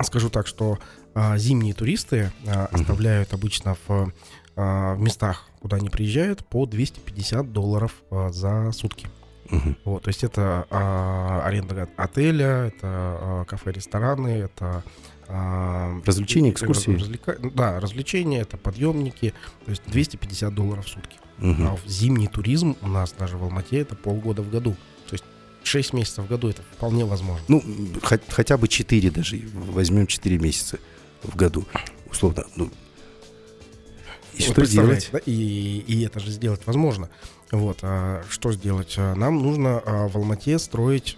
скажу 0.01 0.29
так, 0.29 0.47
что 0.47 0.79
а, 1.13 1.38
зимние 1.38 1.73
туристы 1.73 2.31
а, 2.47 2.69
Мгм. 2.71 2.81
оставляют 2.81 3.33
обычно 3.33 3.75
в, 3.88 4.13
а, 4.55 4.95
в 4.95 4.99
местах, 5.01 5.49
куда 5.59 5.75
они 5.75 5.89
приезжают, 5.89 6.45
по 6.45 6.65
250 6.65 7.51
долларов 7.51 7.91
а, 8.12 8.29
за 8.31 8.71
сутки. 8.71 9.09
Мгм. 9.51 9.75
Вот, 9.83 10.03
то 10.03 10.09
есть 10.09 10.23
это 10.23 10.67
а, 10.69 11.41
аренда 11.45 11.89
отеля, 11.97 12.67
это 12.67 12.77
а, 12.83 13.45
кафе, 13.45 13.71
рестораны, 13.71 14.27
это 14.29 14.83
а, 15.27 15.99
Развлечения, 16.05 16.51
экскурсии. 16.51 16.91
развлека- 16.95 17.51
Да, 17.55 17.79
развлечения, 17.79 18.41
это 18.41 18.57
подъемники, 18.57 19.33
то 19.65 19.71
есть 19.71 19.81
250 19.88 20.53
долларов 20.53 20.85
в 20.85 20.89
сутки. 20.89 21.17
Мгм. 21.39 21.67
А 21.67 21.75
в 21.77 21.88
зимний 21.88 22.27
туризм 22.27 22.75
у 22.81 22.88
нас 22.88 23.12
даже 23.17 23.38
в 23.38 23.43
Алмате 23.43 23.79
это 23.79 23.95
полгода 23.95 24.41
в 24.41 24.49
году. 24.49 24.75
То 25.07 25.13
есть 25.13 25.23
6 25.63 25.93
месяцев 25.93 26.25
в 26.25 26.27
году 26.27 26.49
это 26.49 26.62
вполне 26.75 27.05
возможно. 27.05 27.43
Ну, 27.47 27.59
хот- 28.01 28.21
хотя 28.29 28.57
бы 28.57 28.67
4 28.67 29.09
даже, 29.09 29.39
возьмем 29.53 30.05
4 30.07 30.38
месяца 30.38 30.77
в 31.23 31.35
году, 31.35 31.65
условно. 32.12 32.43
Ну, 32.55 32.69
и 34.35 34.43
Вот 34.47 34.51
что 34.53 34.65
делать? 34.67 35.09
да? 35.12 35.19
И, 35.25 35.83
и 35.88 36.03
это 36.05 36.19
же 36.19 36.31
сделать 36.31 36.62
возможно. 36.65 37.09
Вот, 37.51 37.79
а 37.81 38.21
что 38.29 38.51
сделать? 38.51 38.95
А, 38.97 39.15
Нам 39.15 39.41
нужно 39.41 39.81
а, 39.85 40.07
в 40.07 40.15
Алмате 40.15 40.59
строить 40.59 41.17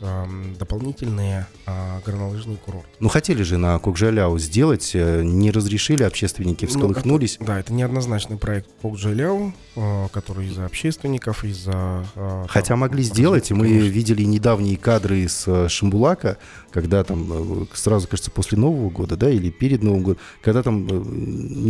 дополнительные 0.58 1.48
а, 1.66 2.02
горнолыжные 2.06 2.58
курорты. 2.58 2.88
Ну, 3.00 3.10
хотели 3.10 3.44
же 3.44 3.58
на 3.58 3.78
Кокжаляу 3.80 4.38
сделать, 4.40 4.92
э, 4.94 5.24
не 5.24 5.52
разрешили, 5.52 6.04
общественники 6.04 6.66
Ну, 6.66 6.72
всколыхнулись. 6.72 7.38
Да, 7.40 7.60
это 7.60 7.74
неоднозначный 7.74 8.38
проект 8.38 8.70
Кокджаляу, 8.82 9.54
а, 9.76 10.08
который 10.10 10.48
из-за 10.48 10.66
общественников, 10.66 11.44
из-за... 11.44 12.06
Хотя 12.48 12.70
там, 12.70 12.80
могли 12.80 13.04
сделать, 13.04 13.52
и 13.52 13.54
мы 13.54 13.68
конечно. 13.68 13.88
видели 13.88 14.24
недавние 14.24 14.78
кадры 14.78 15.20
из 15.20 15.44
э, 15.48 15.68
Шамбулака, 15.70 16.38
когда 16.72 17.04
там 17.04 17.64
э, 17.64 17.66
сразу, 17.74 18.08
кажется, 18.08 18.32
после 18.32 18.58
Нового 18.58 18.90
года, 18.90 19.16
да, 19.18 19.30
или 19.30 19.50
перед 19.50 19.84
Новым 19.84 20.04
годом, 20.04 20.22
когда 20.42 20.64
там 20.64 20.88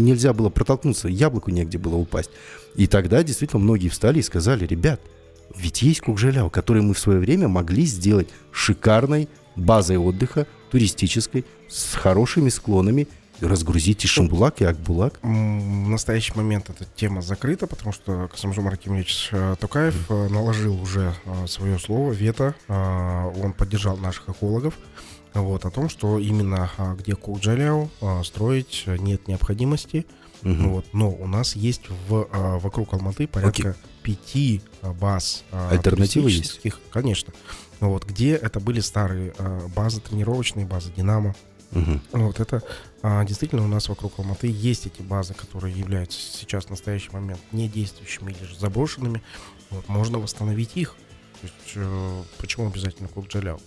нельзя 0.05 0.33
было 0.33 0.49
протолкнуться, 0.49 1.07
яблоку 1.07 1.51
негде 1.51 1.77
было 1.77 1.95
упасть. 1.95 2.29
И 2.75 2.87
тогда 2.87 3.23
действительно 3.23 3.61
многие 3.61 3.89
встали 3.89 4.19
и 4.19 4.23
сказали, 4.23 4.65
ребят, 4.65 5.01
ведь 5.55 5.81
есть 5.81 6.01
Кукжаляу, 6.01 6.49
который 6.49 6.81
мы 6.81 6.93
в 6.93 6.99
свое 6.99 7.19
время 7.19 7.47
могли 7.47 7.85
сделать 7.85 8.29
шикарной 8.51 9.27
базой 9.55 9.97
отдыха, 9.97 10.47
туристической, 10.69 11.45
с 11.67 11.93
хорошими 11.95 12.49
склонами, 12.49 13.07
разгрузить 13.41 14.03
и 14.05 14.07
Шамбулак, 14.07 14.61
и 14.61 14.65
Акбулак. 14.65 15.19
В 15.21 15.27
настоящий 15.27 16.33
момент 16.35 16.69
эта 16.69 16.85
тема 16.95 17.21
закрыта, 17.21 17.67
потому 17.67 17.91
что 17.91 18.27
Касамжон 18.31 18.67
Ракимович 18.67 19.29
э, 19.31 19.55
Токаев 19.59 20.09
э, 20.09 20.27
наложил 20.29 20.79
уже 20.81 21.13
э, 21.25 21.47
свое 21.47 21.79
слово, 21.79 22.11
вето. 22.11 22.55
Он 22.67 23.53
поддержал 23.53 23.97
наших 23.97 24.29
экологов 24.29 24.77
вот, 25.33 25.65
о 25.65 25.71
том, 25.71 25.89
что 25.89 26.19
именно 26.19 26.69
где 26.97 27.15
Кукджаляу 27.15 27.89
строить 28.23 28.83
нет 28.85 29.27
необходимости. 29.27 30.05
Мгм. 30.41 30.69
Вот, 30.69 30.85
но 30.93 31.09
у 31.11 31.27
нас 31.27 31.55
есть 31.55 31.83
в, 32.07 32.27
а, 32.31 32.57
вокруг 32.57 32.93
Алматы 32.93 33.27
порядка 33.27 33.75
пяти 34.01 34.61
а, 34.81 34.93
баз 34.93 35.43
а, 35.51 35.69
Альтернативы 35.71 36.31
есть? 36.31 36.61
Конечно. 36.91 37.33
Вот, 37.79 38.05
где 38.05 38.33
это 38.33 38.59
были 38.59 38.79
старые 38.79 39.33
а, 39.37 39.67
базы, 39.67 40.01
тренировочные 40.01 40.65
базы 40.65 40.91
«Динамо», 40.95 41.35
Мгм. 41.71 42.01
вот 42.11 42.39
это 42.41 42.61
а, 43.01 43.23
действительно 43.23 43.63
у 43.63 43.67
нас 43.67 43.87
вокруг 43.87 44.19
Алматы 44.19 44.47
есть 44.47 44.87
эти 44.87 45.01
базы, 45.01 45.33
которые 45.33 45.73
являются 45.73 46.19
сейчас 46.19 46.65
в 46.65 46.69
настоящий 46.69 47.11
момент 47.11 47.39
недействующими 47.51 48.31
или 48.31 48.43
же 48.43 48.59
заброшенными. 48.59 49.23
Вот, 49.69 49.87
можно 49.87 50.19
восстановить 50.19 50.71
их. 50.75 50.95
То 51.41 51.47
есть, 51.47 51.71
э, 51.75 52.23
почему 52.37 52.67
обязательно 52.67 53.07
Кукджаляу? 53.07 53.59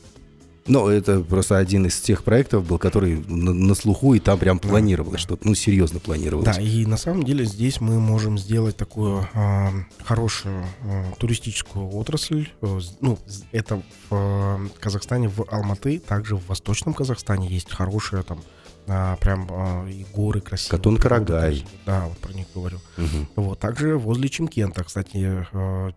Ну, 0.67 0.89
это 0.89 1.21
просто 1.21 1.59
один 1.59 1.87
из 1.87 2.01
тех 2.01 2.25
проектов 2.25 2.67
был, 2.67 2.79
который 2.79 3.17
на, 3.27 3.53
на 3.53 3.75
слуху, 3.75 4.15
и 4.15 4.19
там 4.19 4.39
прям 4.39 4.59
планировалось 4.59 5.21
да. 5.21 5.27
что-то, 5.27 5.47
ну, 5.47 5.55
серьезно 5.55 6.01
планировалось. 6.01 6.57
Да, 6.57 6.61
и 6.61 6.87
на 6.87 6.97
самом 6.97 7.25
деле 7.25 7.45
здесь 7.45 7.81
мы 7.81 8.01
можем 8.01 8.39
сделать 8.39 8.77
такую 8.77 9.29
а, 9.35 9.73
хорошую 10.05 10.65
а, 10.85 11.13
туристическую 11.19 11.89
отрасль. 11.95 12.49
Э, 12.63 12.81
Ну, 13.01 13.19
это 13.53 13.77
в 13.77 13.83
а, 14.13 14.61
Казахстане, 14.81 15.29
в 15.29 15.45
Алматы, 15.51 15.99
также 15.99 16.37
в 16.37 16.49
Восточном 16.49 16.95
Казахстане 16.95 17.49
есть 17.49 17.71
хорошие 17.71 18.23
там 18.23 18.41
а, 18.87 19.17
прям 19.17 19.47
а, 19.51 19.87
и 19.89 20.05
горы 20.15 20.41
красивые. 20.41 20.81
Природа 20.81 21.01
красивая. 21.01 21.69
Да, 21.87 22.07
вот 22.07 22.19
про 22.19 22.33
них 22.33 22.47
говорю. 22.55 22.81
Мгм. 22.97 23.29
Вот, 23.37 23.59
также 23.59 23.97
возле 23.99 24.29
Чимкента, 24.29 24.85
кстати, 24.85 25.47
э, 25.53 25.93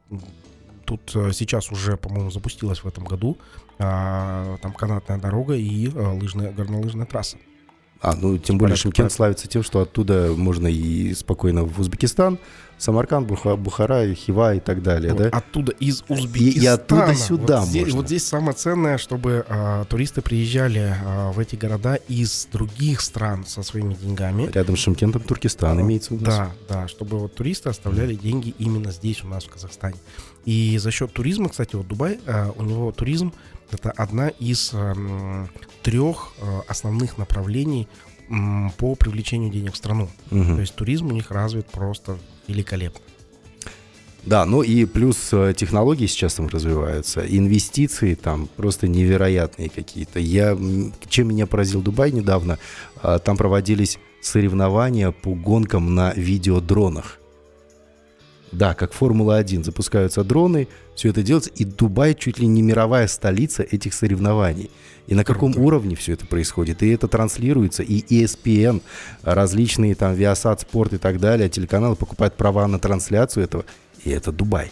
тут 0.86 1.12
э, 1.16 1.32
сейчас 1.34 1.72
уже, 1.72 1.98
по-моему, 1.98 2.32
запустилась 2.32 2.80
в 2.80 2.88
этом 2.88 3.04
году 3.06 3.38
там 3.78 4.74
канатная 4.74 5.18
дорога 5.18 5.56
и 5.56 5.90
э, 5.90 6.08
лыжная, 6.20 6.52
горнолыжная 6.52 7.06
трасса. 7.06 7.38
А, 8.00 8.16
ну, 8.16 8.38
тем 8.38 8.60
более 8.60 8.78
порядка. 8.78 9.10
славится 9.10 9.48
тем, 9.48 9.64
что 9.64 9.80
оттуда 9.82 10.32
можно 10.38 10.68
и 10.68 11.16
спокойно 11.16 11.64
в 11.64 11.80
Узбекистан, 11.80 12.38
Самарканд, 12.78 13.28
Буха- 13.28 13.56
Бухара, 13.58 14.14
Хива 14.14 14.54
и 14.54 14.60
так 14.60 14.84
далее, 14.84 15.14
Вот 15.14 15.24
да? 15.24 15.30
Оттуда 15.30 15.72
из 15.72 16.04
Узбекистана. 16.08 16.64
и 16.64 16.68
оттуда 16.68 17.16
сюда 17.16 17.60
вот 17.62 17.70
здесь, 17.70 17.82
можно. 17.86 17.98
вот 17.98 18.06
здесь 18.06 18.24
самое 18.28 18.54
ценное, 18.56 19.00
чтобы 19.00 19.44
а, 19.50 19.86
туристы 19.86 20.22
приезжали 20.22 20.96
а, 21.04 21.32
в 21.32 21.40
эти 21.40 21.56
города 21.56 21.96
из 21.96 22.48
других 22.52 23.02
стран 23.02 23.48
со 23.48 23.64
своими 23.64 23.96
деньгами. 23.96 24.52
Рядом 24.54 24.78
с 24.78 24.80
Шымкентом 24.82 25.24
Туркестан 25.24 25.80
А, 25.80 25.82
имеется 25.82 26.10
в 26.14 26.18
виду. 26.18 26.26
Да, 26.26 26.52
да, 26.70 26.88
чтобы 26.88 27.18
вот 27.18 27.34
туристы 27.34 27.70
оставляли 27.70 28.14
деньги 28.14 28.54
именно 28.60 28.92
здесь 28.92 29.24
у 29.24 29.28
нас 29.28 29.44
в 29.46 29.50
Казахстане. 29.50 29.96
И 30.46 30.78
за 30.78 30.92
счет 30.92 31.12
туризма, 31.14 31.50
кстати, 31.50 31.76
вот 31.76 31.88
Дубай, 31.88 32.20
а, 32.28 32.52
у 32.56 32.62
него 32.62 32.92
туризм 32.92 33.34
это 33.72 33.92
одна 33.92 34.30
из 34.30 34.74
м, 34.74 35.50
трех 35.84 36.34
а, 36.42 36.62
основных 36.68 37.18
направлений 37.18 37.88
по 38.78 38.96
привлечению 38.96 39.50
денег 39.50 39.74
в 39.74 39.78
страну. 39.78 40.10
Мгм. 40.32 40.56
То 40.56 40.62
есть 40.62 40.76
туризм 40.76 41.08
у 41.08 41.12
них 41.12 41.32
развит 41.32 41.68
просто 41.68 42.20
великолепно. 42.48 43.00
Да, 44.28 44.46
ну 44.46 44.62
и 44.62 44.84
плюс 44.84 45.30
э, 45.32 45.54
технологии 45.56 46.06
сейчас 46.06 46.34
там 46.34 46.50
развиваются, 46.50 47.22
инвестиции 47.22 48.14
там 48.14 48.50
просто 48.58 48.90
невероятные 48.90 49.70
какие-то. 49.70 50.20
Я, 50.20 50.58
чем 51.08 51.30
меня 51.30 51.48
поразил 51.48 51.82
Дубай 51.82 52.12
недавно, 52.12 52.60
а, 53.02 53.20
там 53.20 53.38
проводились 53.38 54.00
соревнования 54.20 55.12
по 55.12 55.34
гонкам 55.34 55.96
на 55.96 56.12
видеодронах. 56.14 57.20
Да, 58.52 58.74
как 58.74 58.94
Формула-1, 58.94 59.64
запускаются 59.64 60.24
дроны, 60.24 60.68
все 60.96 61.10
это 61.10 61.22
делается, 61.22 61.52
и 61.52 61.66
Дубай 61.66 62.14
чуть 62.16 62.40
ли 62.40 62.48
не 62.48 62.62
мировая 62.62 63.08
столица 63.08 63.64
этих 63.64 63.94
соревнований. 63.94 64.72
И 65.08 65.16
на 65.16 65.24
каком 65.24 65.54
Круто. 65.54 65.68
уровне 65.68 65.96
все 65.96 66.14
это 66.14 66.26
происходит? 66.26 66.82
И 66.82 66.90
это 66.90 67.08
транслируется, 67.08 67.84
и 67.84 68.02
ESPN, 68.02 68.82
различные 69.22 69.96
там 69.96 70.14
Viasat 70.14 70.62
Спорт 70.62 70.94
и 70.94 70.98
так 70.98 71.20
далее, 71.20 71.50
телеканалы 71.50 71.96
покупают 71.96 72.36
права 72.36 72.68
на 72.68 72.80
трансляцию 72.80 73.44
этого, 73.44 73.66
и 74.04 74.12
это 74.12 74.32
Дубай. 74.32 74.72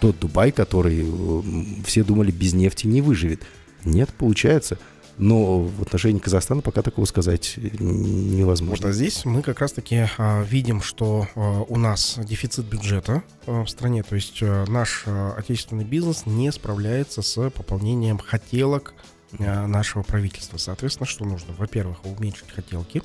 Тот 0.00 0.18
Дубай, 0.18 0.50
который 0.50 1.02
м, 1.02 1.82
все 1.84 2.02
думали 2.02 2.32
без 2.32 2.52
нефти 2.52 2.88
не 2.88 3.00
выживет. 3.00 3.42
Нет, 3.84 4.10
получается. 4.16 4.78
Но 5.18 5.60
в 5.60 5.82
отношении 5.82 6.18
Казахстана 6.18 6.62
пока 6.62 6.82
такого 6.82 7.04
сказать 7.04 7.54
Вот 7.56 7.80
невозможно. 7.80 8.88
а 8.88 8.92
здесь 8.92 9.24
мы 9.24 9.42
как 9.42 9.60
раз-таки 9.60 10.06
а, 10.18 10.42
видим, 10.42 10.80
что 10.82 11.28
а, 11.34 11.60
у 11.68 11.76
нас 11.76 12.18
дефицит 12.18 12.64
бюджета 12.64 13.22
а, 13.46 13.64
в 13.64 13.68
стране, 13.68 14.02
то 14.02 14.14
есть 14.16 14.38
а, 14.42 14.64
наш 14.66 15.04
а, 15.06 15.34
отечественный 15.36 15.84
бизнес 15.84 16.24
не 16.26 16.50
справляется 16.50 17.22
с 17.22 17.50
пополнением 17.50 18.18
хотелок 18.18 18.94
а, 19.38 19.66
нашего 19.66 20.02
правительства. 20.02 20.56
Соответственно, 20.56 21.06
что 21.06 21.24
нужно? 21.24 21.54
Во-первых, 21.58 22.04
уменьшить 22.06 22.50
хотелки. 22.50 23.02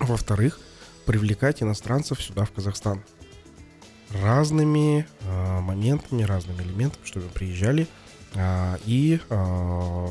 Во-вторых, 0.00 0.58
привлекать 1.06 1.62
иностранцев 1.62 2.20
сюда, 2.22 2.44
в 2.44 2.50
Казахстан. 2.52 3.02
разными 4.10 5.06
э, 5.20 5.60
моментами, 5.60 6.22
разными 6.24 6.62
элементами, 6.62 7.04
чтобы 7.04 7.26
приезжали 7.26 7.86
э, 8.34 8.76
и 8.86 9.20
э, 9.28 10.06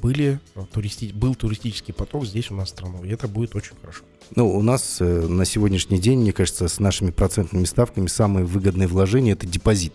были 0.00 0.40
туристи... 0.72 1.12
был 1.12 1.34
туристический 1.34 1.94
поток 1.94 2.26
здесь 2.26 2.50
у 2.50 2.54
нас 2.54 2.68
в 2.68 2.70
страну. 2.70 3.04
И 3.04 3.10
это 3.10 3.28
будет 3.28 3.54
очень 3.54 3.74
хорошо. 3.80 4.04
Ну, 4.36 4.48
у 4.50 4.62
нас 4.62 4.98
э, 5.00 5.04
на 5.04 5.44
сегодняшний 5.44 5.98
день, 5.98 6.20
мне 6.20 6.32
кажется, 6.32 6.68
с 6.68 6.78
нашими 6.78 7.10
процентными 7.10 7.64
ставками 7.64 8.06
самые 8.06 8.46
выгодные 8.46 8.88
вложения– 8.88 9.32
это 9.34 9.46
депозит. 9.46 9.92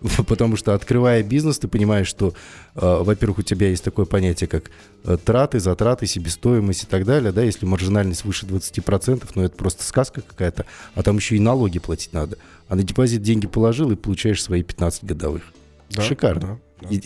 Потому 0.26 0.56
что, 0.56 0.74
открывая 0.74 1.22
бизнес, 1.22 1.58
ты 1.58 1.68
понимаешь, 1.68 2.06
что, 2.06 2.34
э, 2.74 2.80
во-первых, 2.80 3.38
у 3.38 3.42
тебя 3.42 3.68
есть 3.68 3.84
такое 3.84 4.04
понятие, 4.04 4.48
как 4.48 4.70
э, 5.04 5.16
траты, 5.16 5.60
затраты, 5.60 6.06
себестоимость 6.06 6.84
и 6.84 6.86
так 6.86 7.04
далее. 7.04 7.32
Да? 7.32 7.42
Если 7.42 7.66
маржинальность 7.66 8.24
выше 8.24 8.46
20%, 8.46 9.28
ну, 9.34 9.42
это 9.42 9.56
просто 9.56 9.84
сказка 9.84 10.20
какая-то, 10.20 10.66
а 10.94 11.02
там 11.02 11.16
еще 11.16 11.36
и 11.36 11.40
налоги 11.40 11.78
платить 11.78 12.12
надо. 12.12 12.38
А 12.68 12.76
на 12.76 12.82
депозит 12.82 13.22
деньги 13.22 13.46
положил 13.46 13.90
и 13.90 13.96
получаешь 13.96 14.42
свои 14.42 14.62
15 14.62 15.04
годовых. 15.04 15.42
Да, 15.90 16.02
Шикарно. 16.02 16.60
Да, 16.80 16.88
да. 16.88 16.94
И, 16.94 17.02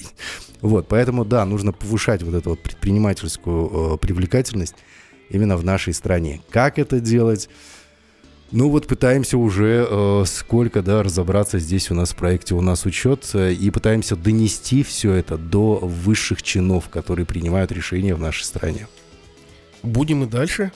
вот, 0.61 0.89
поэтому, 0.89 1.25
да, 1.25 1.45
нужно 1.45 1.73
повышать 1.73 2.23
вот 2.23 2.35
эту 2.35 2.51
вот 2.51 2.63
предпринимательскую 2.63 3.95
э, 3.95 3.99
привлекательность 3.99 4.75
именно 5.31 5.57
в 5.57 5.65
нашей 5.65 5.95
стране. 5.95 6.41
Как 6.51 6.79
это 6.79 7.01
делать? 7.01 7.49
Ну 8.53 8.69
вот 8.69 8.87
пытаемся 8.87 9.39
уже 9.39 9.87
э, 9.89 10.25
сколько, 10.27 10.83
да, 10.83 11.03
разобраться 11.03 11.59
здесь 11.59 11.91
у 11.91 11.95
нас 11.95 12.13
в 12.13 12.17
проекте 12.17 12.55
«У 12.55 12.61
нас 12.61 12.85
учет» 12.85 13.31
э, 13.33 13.55
и 13.55 13.71
пытаемся 13.71 14.15
донести 14.15 14.83
все 14.83 15.15
это 15.15 15.39
до 15.39 15.79
высших 15.79 16.43
чинов, 16.43 16.91
которые 16.91 17.25
принимают 17.25 17.73
решения 17.73 18.15
в 18.15 18.21
нашей 18.21 18.45
стране. 18.45 18.89
Будем 19.83 20.25
и 20.25 20.27
дальше 20.27 20.71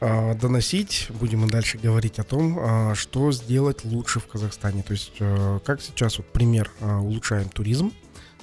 э, 0.00 0.34
доносить, 0.34 1.08
будем 1.10 1.44
и 1.44 1.48
дальше 1.48 1.78
говорить 1.78 2.18
о 2.18 2.24
том, 2.24 2.58
э, 2.58 2.94
что 2.94 3.32
сделать 3.32 3.84
лучше 3.84 4.20
в 4.20 4.26
Казахстане. 4.26 4.82
То 4.82 4.92
есть, 4.92 5.12
э, 5.20 5.60
как 5.64 5.80
сейчас, 5.80 6.18
вот 6.18 6.26
пример, 6.32 6.70
э, 6.80 6.96
улучшаем 6.96 7.48
туризм, 7.48 7.92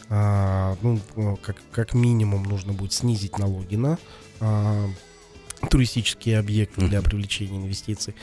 э, 0.09 0.75
ну, 0.81 0.99
э, 1.15 1.35
как, 1.41 1.57
как 1.71 1.93
минимум 1.93 2.43
нужно 2.43 2.73
будет 2.73 2.93
снизить 2.93 3.37
налоги 3.37 3.75
на 3.75 3.97
э, 4.39 4.87
туристические 5.69 6.39
объекты 6.39 6.87
для 6.87 7.01
привлечения 7.01 7.57
инвестиций. 7.57 8.15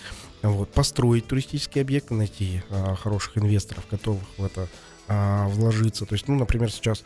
Вот, 0.42 0.72
построить 0.72 1.26
туристические 1.26 1.82
объекты, 1.82 2.14
найти 2.14 2.62
а, 2.68 2.96
хороших 2.96 3.38
инвесторов, 3.38 3.84
готовых 3.88 4.24
в 4.36 4.44
это 4.44 4.68
вложиться. 5.08 6.06
То 6.06 6.14
есть, 6.14 6.26
ну, 6.26 6.36
например, 6.36 6.70
сейчас 6.70 7.04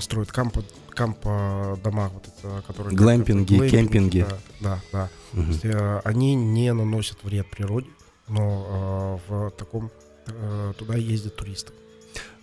строят 0.00 0.32
кампа, 0.32 0.62
кампа 0.90 1.78
дома, 1.82 2.10
вот 2.12 2.28
это, 2.28 2.62
которые... 2.66 2.96
Глэмпинги, 2.96 3.56
глэмпинги 3.56 3.70
кемпинги. 3.70 4.26
Да, 4.60 4.80
да. 4.92 5.08
да. 5.32 5.40
Угу. 5.40 5.42
То 5.42 5.48
есть, 5.48 5.64
а, 5.64 6.00
они 6.04 6.34
не 6.34 6.72
наносят 6.72 7.18
вред 7.22 7.50
природе, 7.50 7.88
но 8.28 8.66
а, 8.68 9.18
в 9.28 9.50
таком 9.52 9.90
а, 10.26 10.72
туда 10.74 10.96
ездят 10.96 11.36
туристы. 11.36 11.72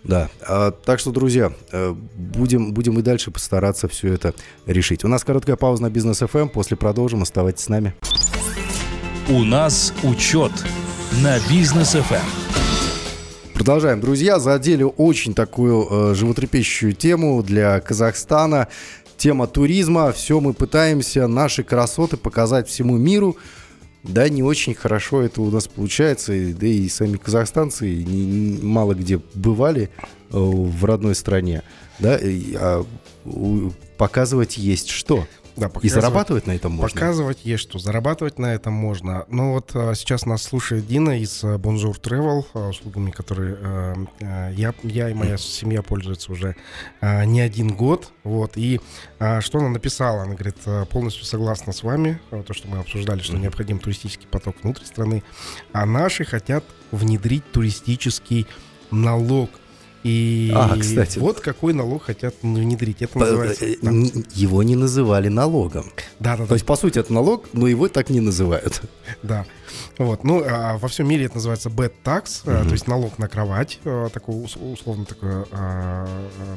Да, 0.04 0.30
а, 0.46 0.70
так 0.70 1.00
что, 1.00 1.10
друзья, 1.10 1.52
э, 1.72 1.92
будем, 1.92 2.72
будем 2.72 2.98
и 2.98 3.02
дальше 3.02 3.32
постараться 3.32 3.88
все 3.88 4.12
это 4.12 4.34
решить. 4.64 5.04
У 5.04 5.08
нас 5.08 5.24
короткая 5.24 5.56
пауза 5.56 5.82
на 5.82 5.90
Бизнес 5.90 6.22
FM, 6.22 6.48
после 6.48 6.76
продолжим, 6.76 7.22
оставайтесь 7.22 7.64
с 7.64 7.68
нами. 7.68 7.94
У 9.28 9.42
нас 9.42 9.92
учет 10.04 10.52
на 11.22 11.38
Бизнес 11.50 11.96
FM. 11.96 12.45
Продолжаем, 13.56 14.02
друзья. 14.02 14.38
Задели 14.38 14.82
очень 14.82 15.32
такую 15.32 15.88
э, 15.90 16.14
животрепещущую 16.14 16.92
тему 16.92 17.42
для 17.42 17.80
Казахстана. 17.80 18.68
Тема 19.16 19.46
туризма. 19.46 20.12
Все 20.12 20.40
мы 20.40 20.52
пытаемся 20.52 21.26
наши 21.26 21.64
красоты 21.64 22.18
показать 22.18 22.68
всему 22.68 22.98
миру. 22.98 23.38
Да, 24.02 24.28
не 24.28 24.42
очень 24.42 24.74
хорошо 24.74 25.22
это 25.22 25.40
у 25.40 25.50
нас 25.50 25.68
получается. 25.68 26.34
Да 26.52 26.66
и 26.66 26.86
сами 26.90 27.16
казахстанцы 27.16 27.88
не, 27.88 28.26
не, 28.26 28.62
мало 28.62 28.92
где 28.92 29.22
бывали 29.32 29.84
э, 29.84 29.88
в 30.32 30.84
родной 30.84 31.14
стране. 31.14 31.62
Да, 31.98 32.18
и, 32.18 32.54
а, 32.56 32.84
у, 33.24 33.70
показывать 33.96 34.58
есть 34.58 34.90
что. 34.90 35.26
Да, 35.56 35.70
и 35.80 35.88
зарабатывать 35.88 36.46
на 36.46 36.52
этом 36.52 36.72
можно. 36.72 36.88
Показывать 36.88 37.38
есть 37.44 37.62
что, 37.62 37.78
зарабатывать 37.78 38.38
на 38.38 38.54
этом 38.54 38.74
можно. 38.74 39.24
Но 39.28 39.54
вот 39.54 39.70
а, 39.74 39.94
сейчас 39.94 40.26
нас 40.26 40.42
слушает 40.42 40.86
Дина 40.86 41.20
из 41.20 41.42
а, 41.42 41.56
Bonjour 41.56 41.98
Travel, 41.98 42.44
а, 42.52 42.68
услугами, 42.68 43.10
которые 43.10 43.56
а, 43.60 44.50
я, 44.50 44.74
я 44.82 45.10
и 45.10 45.14
моя 45.14 45.38
семья 45.38 45.82
пользуются 45.82 46.30
уже 46.32 46.56
а, 47.00 47.24
не 47.24 47.40
один 47.40 47.74
год. 47.74 48.12
Вот, 48.22 48.52
и 48.56 48.80
а, 49.18 49.40
что 49.40 49.58
она 49.58 49.70
написала? 49.70 50.22
Она 50.22 50.34
говорит, 50.34 50.56
полностью 50.90 51.24
согласна 51.24 51.72
с 51.72 51.82
вами, 51.82 52.20
то, 52.46 52.52
что 52.52 52.68
мы 52.68 52.78
обсуждали, 52.78 53.20
что 53.20 53.38
необходим 53.38 53.78
туристический 53.78 54.28
поток 54.28 54.56
внутрь 54.62 54.84
страны, 54.84 55.22
а 55.72 55.86
наши 55.86 56.24
хотят 56.24 56.64
внедрить 56.90 57.50
туристический 57.50 58.46
налог– 58.90 59.50
и 60.06 60.52
а, 60.54 60.76
кстати. 60.78 61.18
вот 61.18 61.40
какой 61.40 61.72
налог 61.72 62.04
хотят 62.04 62.36
внедрить. 62.40 63.02
Это 63.02 63.18
называется... 63.18 63.64
Э, 63.64 63.74
да. 63.82 63.90
Его 64.34 64.62
не 64.62 64.76
называли 64.76 65.26
налогом. 65.26 65.86
Да, 66.20 66.36
да, 66.36 66.44
То 66.44 66.50
да. 66.50 66.54
есть, 66.54 66.64
по 66.64 66.76
сути, 66.76 67.00
это 67.00 67.12
налог, 67.12 67.48
но 67.52 67.66
его 67.66 67.88
так 67.88 68.08
не 68.08 68.20
называют. 68.20 68.82
Да. 69.24 69.44
Вот. 69.98 70.22
Ну, 70.22 70.44
а 70.46 70.78
во 70.78 70.86
всем 70.86 71.08
мире 71.08 71.24
это 71.24 71.36
называется 71.36 71.70
bed 71.70 71.92
tax, 72.04 72.42
угу. 72.44 72.68
то 72.68 72.72
есть 72.72 72.86
налог 72.86 73.18
на 73.18 73.28
кровать, 73.28 73.80
э, 73.84 74.08
такой 74.12 74.44
условно 74.44 75.06
такой 75.06 75.44
а, 75.50 76.06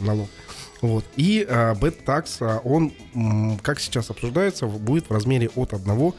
налог. 0.01 0.29
Вот. 0.81 1.05
И 1.15 1.43
а, 1.49 1.73
bed 1.73 2.05
tax, 2.05 2.61
он, 2.63 2.93
как 3.63 3.79
сейчас 3.79 4.11
обсуждается, 4.11 4.67
будет 4.67 5.09
в 5.09 5.13
размере 5.13 5.49
от 5.55 5.73
1 5.73 6.13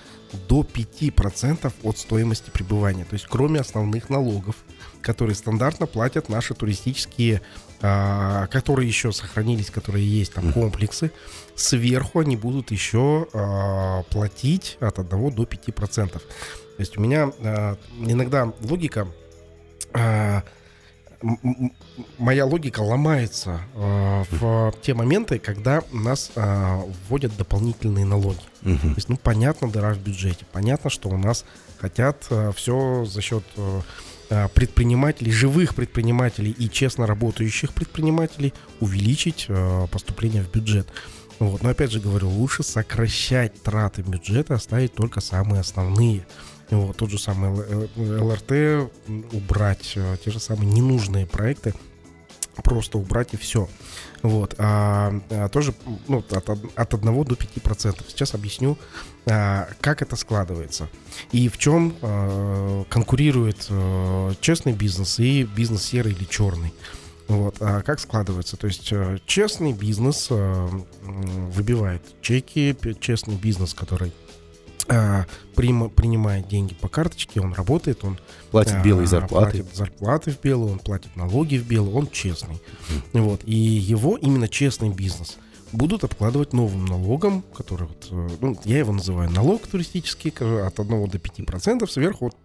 до 0.48 0.62
5% 0.62 1.72
от 1.82 1.98
стоимости 1.98 2.50
пребывания. 2.50 3.04
То 3.04 3.14
есть, 3.14 3.26
кроме 3.28 3.60
основных 3.60 4.08
налогов 4.08 4.56
которые 5.02 5.34
стандартно 5.34 5.86
платят 5.86 6.28
наши 6.28 6.54
туристические, 6.54 7.42
а, 7.82 8.46
которые 8.48 8.88
еще 8.88 9.12
сохранились, 9.12 9.70
которые 9.70 10.06
есть 10.06 10.34
там 10.34 10.52
комплексы, 10.52 11.10
сверху 11.54 12.20
они 12.20 12.36
будут 12.36 12.70
еще 12.70 13.26
а, 13.32 14.02
платить 14.04 14.76
от 14.80 14.98
1 14.98 15.30
до 15.34 15.46
5 15.46 15.74
процентов. 15.74 16.22
То 16.22 16.80
есть 16.80 16.96
у 16.96 17.00
меня 17.00 17.32
а, 17.40 17.76
иногда 18.00 18.52
логика 18.62 19.08
а, 19.92 20.42
моя 22.18 22.46
логика 22.46 22.80
ломается 22.80 23.60
э, 23.74 24.24
в 24.30 24.74
те 24.80 24.94
моменты, 24.94 25.38
когда 25.38 25.82
у 25.92 25.96
нас 25.96 26.32
э, 26.34 26.82
вводят 27.08 27.36
дополнительные 27.36 28.06
налоги. 28.06 28.40
Uh-huh. 28.62 28.80
То 28.80 28.94
есть, 28.96 29.08
ну, 29.08 29.18
понятно, 29.18 29.70
дыра 29.70 29.92
в 29.92 29.98
бюджете. 29.98 30.46
Понятно, 30.50 30.88
что 30.88 31.10
у 31.10 31.18
нас 31.18 31.44
хотят 31.78 32.26
э, 32.30 32.52
все 32.56 33.04
за 33.04 33.20
счет 33.20 33.44
Э, 33.56 33.80
предпринимателей, 34.54 35.32
живых 35.32 35.74
предпринимателей 35.74 36.54
и 36.56 36.68
честно 36.68 37.06
работающих 37.06 37.72
предпринимателей 37.72 38.54
увеличить 38.80 39.46
э, 39.48 39.86
поступление 39.90 40.42
в 40.42 40.50
бюджет. 40.50 40.86
Вот. 41.38 41.62
Но 41.62 41.70
опять 41.70 41.90
же 41.90 42.00
говорю, 42.00 42.28
лучше 42.28 42.62
сокращать 42.62 43.62
траты 43.62 44.02
бюджета, 44.02 44.54
оставить 44.54 44.94
только 44.94 45.20
самые 45.20 45.60
основные. 45.60 46.26
Вот, 46.70 46.96
тот 46.96 47.10
же 47.10 47.18
самый 47.18 47.50
ЛРТ 47.96 48.90
убрать, 49.32 49.92
э, 49.96 50.16
те 50.24 50.30
же 50.30 50.38
самые 50.38 50.70
ненужные 50.70 51.26
проекты 51.26 51.74
просто 52.60 52.98
убрать 52.98 53.34
и 53.34 53.36
все. 53.36 53.68
Вот. 54.22 54.54
А, 54.58 55.12
а 55.30 55.48
тоже 55.48 55.74
ну, 56.08 56.18
от, 56.30 56.48
от 56.48 56.94
1 56.94 57.24
до 57.24 57.36
5 57.36 57.62
процентов. 57.62 58.06
Сейчас 58.08 58.34
объясню, 58.34 58.78
а, 59.26 59.68
как 59.80 60.02
это 60.02 60.16
складывается. 60.16 60.88
И 61.32 61.48
в 61.48 61.58
чем 61.58 61.94
а, 62.02 62.84
конкурирует 62.88 63.66
а, 63.70 64.32
честный 64.40 64.72
бизнес 64.72 65.18
и 65.18 65.44
бизнес 65.44 65.82
серый 65.82 66.12
или 66.12 66.24
черный. 66.24 66.72
Вот. 67.28 67.56
А 67.60 67.82
как 67.82 68.00
складывается? 68.00 68.56
То 68.56 68.66
есть 68.66 68.92
а, 68.92 69.18
честный 69.24 69.72
бизнес 69.72 70.28
а, 70.30 70.68
выбивает 71.02 72.02
чеки, 72.20 72.76
честный 73.00 73.36
бизнес, 73.36 73.72
который 73.72 74.12
а, 74.90 75.26
прим, 75.54 75.88
принимает 75.88 76.48
деньги 76.48 76.74
по 76.74 76.88
карточке, 76.88 77.40
он 77.40 77.52
работает, 77.52 78.04
он 78.04 78.18
платит 78.50 78.74
а, 78.74 78.82
белые 78.82 79.06
зарплаты, 79.06 79.58
платит 79.58 79.76
зарплаты 79.76 80.30
в 80.32 80.40
белую, 80.40 80.72
он 80.72 80.78
платит 80.80 81.14
налоги 81.14 81.56
в 81.56 81.66
белую, 81.66 81.96
он 81.96 82.08
честный, 82.08 82.60
mm. 83.12 83.20
вот 83.20 83.42
и 83.44 83.54
его 83.54 84.16
именно 84.16 84.48
честный 84.48 84.90
бизнес 84.90 85.38
будут 85.72 86.02
обкладывать 86.02 86.52
новым 86.52 86.84
налогом, 86.84 87.44
который 87.54 87.86
вот, 87.86 88.08
э, 88.10 88.28
ну, 88.40 88.56
я 88.64 88.78
его 88.78 88.92
называю 88.92 89.30
налог 89.30 89.66
туристический, 89.66 90.30
от 90.30 90.80
1 90.80 91.08
до 91.08 91.18
5 91.18 91.46
процентов 91.46 91.92
сверху 91.92 92.24
вот 92.24 92.36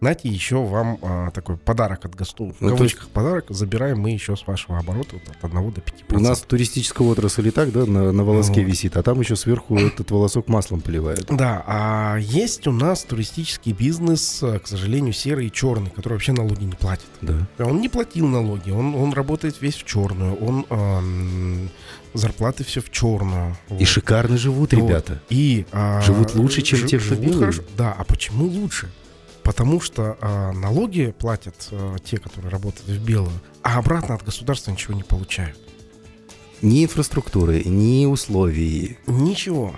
Нате 0.00 0.28
еще 0.28 0.64
вам 0.64 0.98
а, 1.02 1.30
такой 1.30 1.56
подарок 1.58 2.06
от 2.06 2.14
госту. 2.14 2.54
В 2.58 2.60
ну, 2.60 2.70
кавычках 2.70 3.02
есть... 3.02 3.12
подарок 3.12 3.46
забираем 3.50 4.00
мы 4.00 4.10
еще 4.10 4.34
с 4.34 4.46
вашего 4.46 4.78
оборота 4.78 5.16
вот, 5.16 5.22
от 5.28 5.44
1 5.44 5.72
до 5.72 5.80
5%. 5.80 6.16
У 6.16 6.20
нас 6.20 6.40
туристическая 6.40 7.06
отрасль 7.06 7.48
и 7.48 7.50
так, 7.50 7.70
да, 7.70 7.84
на, 7.84 8.10
на 8.10 8.24
волоске 8.24 8.62
вот. 8.62 8.70
висит, 8.70 8.96
а 8.96 9.02
там 9.02 9.20
еще 9.20 9.36
сверху 9.36 9.76
этот 9.76 10.10
волосок 10.10 10.48
маслом 10.48 10.80
поливают. 10.80 11.26
Да, 11.28 11.62
а 11.66 12.16
есть 12.18 12.66
у 12.66 12.72
нас 12.72 13.04
туристический 13.04 13.72
бизнес, 13.72 14.42
к 14.42 14.66
сожалению, 14.66 15.12
серый 15.12 15.48
и 15.48 15.52
черный, 15.52 15.90
который 15.90 16.14
вообще 16.14 16.32
налоги 16.32 16.64
не 16.64 16.74
платит. 16.74 17.06
Да. 17.20 17.46
Он 17.58 17.80
не 17.80 17.90
платил 17.90 18.26
налоги, 18.26 18.70
он, 18.70 18.94
он 18.94 19.12
работает 19.12 19.60
весь 19.60 19.74
в 19.74 19.84
черную, 19.84 20.34
он 20.36 20.64
эм, 20.70 21.70
зарплаты 22.14 22.64
все 22.64 22.80
в 22.80 22.90
черную. 22.90 23.56
И 23.78 23.84
шикарно 23.84 24.38
живут 24.38 24.72
вот. 24.72 24.82
ребята. 24.82 25.20
И 25.28 25.66
а, 25.72 26.00
живут 26.00 26.34
лучше, 26.34 26.62
чем 26.62 26.78
ж, 26.78 26.86
те, 26.86 26.98
что 26.98 27.16
белые. 27.16 27.38
Хорошо. 27.38 27.62
Да, 27.76 27.94
а 27.96 28.04
почему 28.04 28.46
лучше? 28.46 28.90
Потому 29.42 29.80
что 29.80 30.18
э, 30.20 30.52
налоги 30.52 31.14
платят 31.18 31.68
э, 31.70 31.96
те, 32.04 32.18
которые 32.18 32.50
работают 32.50 32.88
в 32.88 33.04
белую, 33.04 33.32
а 33.62 33.78
обратно 33.78 34.14
от 34.14 34.24
государства 34.24 34.70
ничего 34.70 34.94
не 34.94 35.02
получают. 35.02 35.58
Ни 36.62 36.84
инфраструктуры, 36.84 37.62
ни 37.64 38.04
условий. 38.04 38.98
Ничего. 39.06 39.74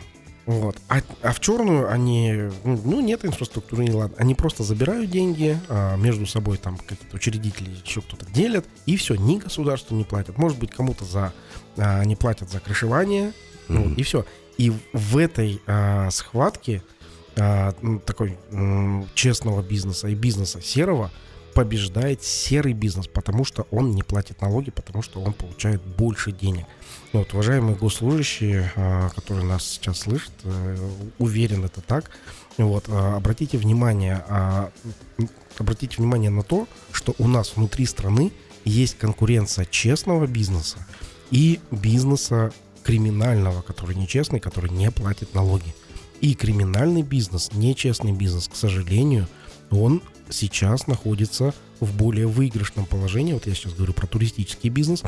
Вот. 0.46 0.77
А, 0.88 1.01
а 1.22 1.33
в 1.33 1.40
черную 1.40 1.90
они, 1.90 2.51
ну, 2.64 3.01
нет 3.01 3.25
инфраструктуры, 3.25 3.85
не 3.85 3.92
ладно. 3.92 4.16
Они 4.18 4.35
просто 4.35 4.64
забирают 4.64 5.11
деньги, 5.11 5.57
а 5.68 5.96
между 5.96 6.27
собой 6.27 6.57
там 6.59 6.79
какие-то 6.79 7.14
учредители, 7.14 7.70
еще 7.85 8.01
кто-то 8.01 8.27
делят, 8.27 8.66
и 8.87 8.96
все, 8.96 9.14
ни 9.14 9.38
государству 9.38 9.94
не 9.94 10.05
платят. 10.05 10.38
Может 10.38 10.59
быть, 10.59 10.72
кому-то 10.72 11.05
за, 11.05 11.33
а, 11.77 12.01
они 12.01 12.16
платят 12.16 12.51
за 12.51 12.59
крышевание, 12.59 13.33
mm-hmm. 13.68 13.94
и 13.94 14.03
все. 14.03 14.25
И 14.59 14.72
в 14.92 15.16
этой 15.16 15.62
а, 15.66 16.11
схватке 16.11 16.83
а, 17.37 17.73
такой 18.05 18.38
м, 18.51 19.09
честного 19.14 19.62
бизнеса 19.62 20.09
и 20.09 20.14
бизнеса 20.14 20.61
серого 20.61 21.11
побеждает 21.55 22.23
серый 22.23 22.73
бизнес, 22.73 23.07
потому 23.07 23.45
что 23.45 23.66
он 23.71 23.92
не 23.92 24.03
платит 24.03 24.40
налоги, 24.40 24.71
потому 24.71 25.03
что 25.03 25.21
он 25.21 25.33
получает 25.33 25.83
больше 25.83 26.33
денег. 26.33 26.64
Ну 27.12 27.21
вот, 27.21 27.33
уважаемые 27.35 27.77
госслужащие, 27.77 28.73
а, 28.77 29.11
которые 29.11 29.47
нас 29.47 29.64
сейчас 29.64 30.01
слышат, 30.01 30.33
э, 30.45 30.77
уверен 31.18 31.64
это 31.64 31.81
так. 31.81 32.11
Вот, 32.59 32.85
а, 32.88 33.16
обратите 33.16 33.59
внимание, 33.59 34.25
а, 34.29 34.71
обратите 35.59 35.97
внимание 35.99 36.31
на 36.31 36.42
то, 36.42 36.66
что 36.90 37.14
у 37.18 37.29
нас 37.29 37.57
внутри 37.57 37.87
страны 37.87 38.33
есть 38.64 38.97
конкуренция 38.99 39.64
честного 39.66 40.27
бизнеса 40.27 40.87
и 41.31 41.61
бизнеса 41.71 42.53
криминального, 42.83 43.62
который 43.62 43.97
нечестный, 43.97 44.40
который 44.40 44.71
не 44.71 44.90
платит 44.90 45.35
налоги. 45.35 45.75
И 46.23 46.35
криминальный 46.35 47.03
бизнес, 47.03 47.51
нечестный 47.53 48.13
бизнес, 48.13 48.49
к 48.49 48.55
сожалению, 48.55 49.27
он 49.71 50.01
сейчас 50.31 50.87
находится 50.87 51.53
в 51.81 51.95
более 51.97 52.29
выигрышном 52.29 52.87
положении. 52.87 53.33
Вот 53.33 53.47
я 53.49 53.55
сейчас 53.55 53.75
говорю 53.75 53.93
про 53.93 54.07
туристический 54.07 54.71
бизнес. 54.71 55.03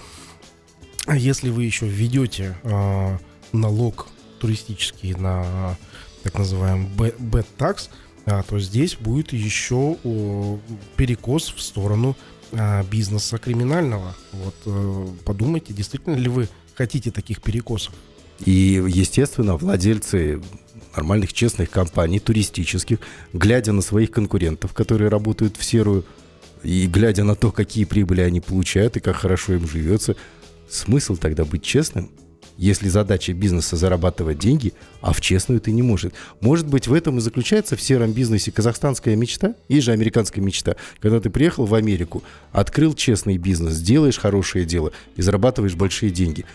А 1.06 1.16
если 1.16 1.50
вы 1.50 1.64
еще 1.64 1.86
введете 1.86 2.56
э, 2.64 3.18
налог 3.52 4.08
туристический 4.40 5.14
на 5.14 5.78
так 6.24 6.36
называемый 6.36 6.88
бэт-такс, 7.18 7.90
а, 8.26 8.42
то 8.42 8.58
здесь 8.58 8.96
будет 8.96 9.32
еще 9.32 9.96
о, 10.02 10.58
перекос 10.96 11.54
в 11.54 11.60
сторону 11.60 12.16
а, 12.52 12.82
бизнеса 12.82 13.38
криминального. 13.38 14.16
Вот 14.32 14.54
э, 14.66 15.08
подумайте, 15.24 15.72
действительно 15.74 16.16
ли 16.16 16.28
вы 16.28 16.48
хотите 16.74 17.10
таких 17.10 17.40
перекосов? 17.40 17.94
И, 18.44 18.82
естественно, 18.88 19.56
владельцы 19.56 20.42
нормальных, 20.96 21.32
честных 21.32 21.70
компаний, 21.70 22.20
туристических, 22.20 22.98
глядя 23.32 23.72
на 23.72 23.82
своих 23.82 24.10
конкурентов, 24.10 24.72
которые 24.72 25.08
работают 25.08 25.56
в 25.56 25.64
серую, 25.64 26.04
и 26.62 26.86
глядя 26.86 27.24
на 27.24 27.34
то, 27.34 27.52
какие 27.52 27.84
прибыли 27.84 28.22
они 28.22 28.40
получают 28.40 28.96
и 28.96 29.00
как 29.00 29.16
хорошо 29.16 29.54
им 29.54 29.68
живется, 29.68 30.16
смысл 30.68 31.16
тогда 31.16 31.44
быть 31.44 31.62
честным, 31.62 32.10
если 32.56 32.88
задача 32.88 33.32
бизнеса 33.32 33.76
зарабатывать 33.76 34.38
деньги, 34.38 34.72
а 35.00 35.12
в 35.12 35.20
честную 35.20 35.60
ты 35.60 35.72
не 35.72 35.82
может. 35.82 36.14
Может 36.40 36.66
быть, 36.66 36.86
в 36.86 36.94
этом 36.94 37.18
и 37.18 37.20
заключается 37.20 37.76
в 37.76 37.82
сером 37.82 38.12
бизнесе 38.12 38.52
казахстанская 38.52 39.16
мечта 39.16 39.54
и 39.68 39.80
же 39.80 39.92
американская 39.92 40.42
мечта. 40.42 40.76
Когда 41.00 41.20
ты 41.20 41.30
приехал 41.30 41.66
в 41.66 41.74
Америку, 41.74 42.22
открыл 42.52 42.94
честный 42.94 43.38
бизнес, 43.38 43.80
делаешь 43.80 44.18
хорошее 44.18 44.64
дело 44.64 44.92
и 45.16 45.22
зарабатываешь 45.22 45.74
большие 45.74 46.10
деньги– 46.10 46.44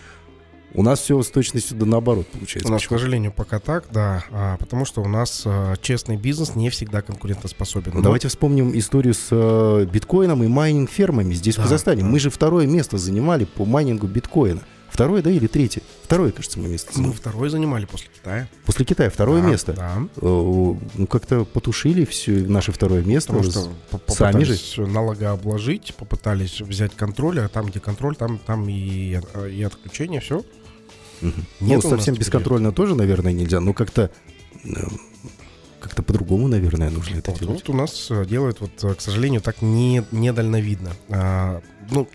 у 0.74 0.82
нас 0.82 1.00
все 1.00 1.20
с 1.20 1.30
точностью 1.30 1.76
да 1.76 1.86
наоборот 1.86 2.26
получается. 2.28 2.68
У 2.68 2.72
нас, 2.72 2.82
Почему? 2.82 2.96
к 2.96 3.00
сожалению, 3.00 3.32
пока 3.32 3.58
так, 3.58 3.84
да, 3.90 4.24
а, 4.30 4.56
потому 4.56 4.84
что 4.84 5.02
у 5.02 5.08
нас 5.08 5.42
а, 5.44 5.76
честный 5.80 6.16
бизнес 6.16 6.54
не 6.54 6.70
всегда 6.70 7.02
конкурентоспособен. 7.02 7.92
Ну, 7.94 8.02
давайте 8.02 8.28
вспомним 8.28 8.76
историю 8.78 9.14
с 9.14 9.28
а, 9.30 9.84
биткоином 9.84 10.42
и 10.44 10.46
майнинг-фермами 10.46 11.34
здесь, 11.34 11.56
да, 11.56 11.62
в 11.62 11.64
Казахстане. 11.64 12.02
Да. 12.02 12.08
Мы 12.08 12.20
же 12.20 12.30
второе 12.30 12.66
место 12.66 12.98
занимали 12.98 13.44
по 13.44 13.64
майнингу 13.64 14.06
биткоина. 14.06 14.62
Второе, 14.90 15.22
да, 15.22 15.30
или 15.30 15.46
третье? 15.46 15.82
Второе, 16.02 16.32
кажется, 16.32 16.58
мы 16.58 16.68
место 16.68 16.92
занимали. 16.92 17.12
Мы 17.12 17.16
второе 17.16 17.48
занимали 17.48 17.84
после 17.84 18.08
Китая. 18.08 18.48
После 18.66 18.84
Китая 18.84 19.08
второе 19.08 19.40
да, 19.40 19.48
место. 19.48 19.72
Да. 19.72 19.92
Э, 20.16 20.20
ну, 20.20 21.06
как-то 21.08 21.44
потушили 21.44 22.04
все 22.04 22.32
наше 22.32 22.72
второе 22.72 23.02
место. 23.02 23.32
Потому 23.32 23.50
что 23.50 23.70
сами 24.08 24.42
же. 24.42 24.86
налогообложить, 24.86 25.94
попытались 25.94 26.60
взять 26.60 26.94
контроль, 26.96 27.40
а 27.40 27.48
там, 27.48 27.66
где 27.66 27.78
контроль, 27.78 28.16
там, 28.16 28.38
там 28.38 28.68
и, 28.68 29.20
и 29.50 29.62
отключение, 29.62 30.20
все. 30.20 30.42
Угу. 31.22 31.32
Нет 31.60 31.82
ну, 31.82 31.90
совсем 31.90 32.14
бесконтрольно 32.14 32.72
тоже, 32.72 32.94
наверное, 32.94 33.32
нельзя, 33.32 33.60
но 33.60 33.72
как-то 33.72 34.10
э, 34.64 34.68
как-то 35.80 36.02
по-другому, 36.02 36.48
наверное, 36.48 36.90
нужно 36.90 37.16
это 37.16 37.30
вот, 37.30 37.40
делать. 37.40 37.60
Вот 37.60 37.74
у 37.74 37.76
нас 37.76 38.10
э, 38.10 38.24
делают, 38.26 38.60
вот, 38.60 38.72
э, 38.82 38.94
к 38.94 39.00
сожалению, 39.00 39.40
так 39.40 39.62
не, 39.62 40.04
недальновидно. 40.12 40.92
А, 41.08 41.62
ну, 41.90 42.08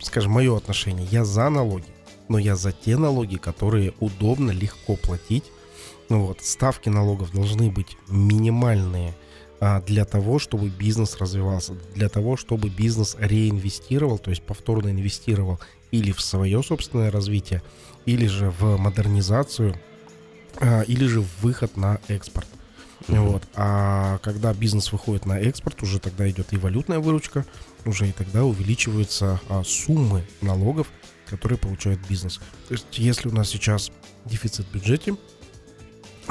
скажем, 0.00 0.32
мое 0.32 0.56
отношение. 0.56 1.06
Я 1.10 1.24
за 1.24 1.48
налоги, 1.48 1.86
но 2.28 2.38
я 2.38 2.56
за 2.56 2.72
те 2.72 2.96
налоги, 2.96 3.36
которые 3.36 3.94
удобно, 4.00 4.50
легко 4.50 4.96
платить. 4.96 5.44
Ну 6.08 6.26
вот, 6.26 6.40
ставки 6.42 6.88
налогов 6.88 7.32
должны 7.32 7.70
быть 7.70 7.96
минимальные 8.08 9.14
а, 9.60 9.80
для 9.82 10.04
того, 10.04 10.38
чтобы 10.38 10.68
бизнес 10.68 11.16
развивался, 11.18 11.74
для 11.94 12.08
того, 12.08 12.36
чтобы 12.36 12.68
бизнес 12.68 13.16
реинвестировал, 13.18 14.18
то 14.18 14.30
есть 14.30 14.42
повторно 14.42 14.90
инвестировал 14.90 15.60
или 15.90 16.12
в 16.12 16.20
свое 16.20 16.62
собственное 16.62 17.10
развитие, 17.10 17.62
или 18.08 18.26
же 18.26 18.50
в 18.58 18.78
модернизацию, 18.78 19.78
а, 20.60 20.80
или 20.80 21.04
же 21.04 21.20
в 21.20 21.28
выход 21.42 21.76
на 21.76 22.00
экспорт. 22.08 22.46
Uh-huh. 23.02 23.20
Вот. 23.20 23.42
А 23.54 24.16
когда 24.22 24.54
бизнес 24.54 24.92
выходит 24.92 25.26
на 25.26 25.38
экспорт, 25.38 25.82
уже 25.82 25.98
тогда 25.98 26.28
идет 26.30 26.54
и 26.54 26.56
валютная 26.56 27.00
выручка, 27.00 27.44
уже 27.84 28.08
и 28.08 28.12
тогда 28.12 28.44
увеличиваются 28.44 29.38
а, 29.50 29.62
суммы 29.62 30.24
налогов, 30.40 30.86
которые 31.26 31.58
получает 31.58 31.98
бизнес. 32.08 32.40
То 32.68 32.74
есть, 32.74 32.86
если 32.92 33.28
у 33.28 33.32
нас 33.32 33.50
сейчас 33.50 33.92
дефицит 34.24 34.66
в 34.66 34.72
бюджете, 34.72 35.14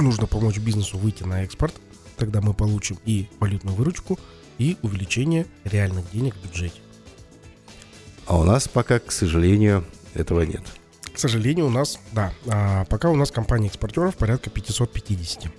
нужно 0.00 0.26
помочь 0.26 0.58
бизнесу 0.58 0.98
выйти 0.98 1.22
на 1.22 1.44
экспорт, 1.44 1.74
тогда 2.16 2.40
мы 2.40 2.54
получим 2.54 2.98
и 3.04 3.28
валютную 3.38 3.76
выручку, 3.76 4.18
и 4.58 4.76
увеличение 4.82 5.46
реальных 5.62 6.10
денег 6.10 6.34
в 6.34 6.42
бюджете. 6.42 6.80
А 8.26 8.36
у 8.36 8.42
нас 8.42 8.66
пока, 8.66 8.98
к 8.98 9.12
сожалению, 9.12 9.86
этого 10.14 10.42
нет. 10.42 10.64
К 11.18 11.20
сожалению, 11.20 11.66
у 11.66 11.70
нас, 11.70 11.98
да, 12.12 12.32
а, 12.46 12.84
пока 12.84 13.10
у 13.10 13.16
нас 13.16 13.32
компания 13.32 13.66
экспортеров 13.66 14.16
порядка 14.16 14.50
550. 14.50 15.50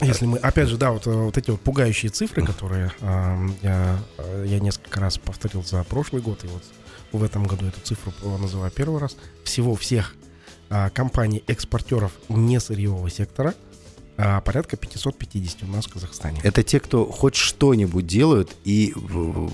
Если 0.00 0.26
мы, 0.26 0.38
опять 0.38 0.66
же, 0.66 0.76
да, 0.76 0.90
вот, 0.90 1.06
вот 1.06 1.38
эти 1.38 1.52
вот 1.52 1.60
пугающие 1.60 2.10
цифры, 2.10 2.44
которые 2.44 2.90
э, 3.00 3.48
я, 3.62 3.98
я 4.44 4.58
несколько 4.58 4.98
раз 4.98 5.16
повторил 5.18 5.62
за 5.62 5.84
прошлый 5.84 6.20
год, 6.20 6.42
и 6.42 6.48
вот 6.48 6.64
в 7.12 7.22
этом 7.22 7.44
году 7.44 7.66
эту 7.66 7.80
цифру 7.80 8.12
называю 8.38 8.72
первый 8.72 9.00
раз, 9.00 9.16
всего 9.44 9.76
всех 9.76 10.16
э, 10.68 10.90
компаний-экспортеров 10.90 12.10
не 12.28 12.58
сырьевого 12.58 13.08
сектора– 13.08 13.54
порядка 14.44 14.76
550 14.76 15.62
у 15.62 15.66
нас 15.66 15.86
в 15.86 15.92
Казахстане. 15.92 16.40
Это 16.42 16.62
те, 16.62 16.80
кто 16.80 17.06
хоть 17.06 17.36
что-нибудь 17.36 18.06
делают 18.06 18.56
и 18.64 18.92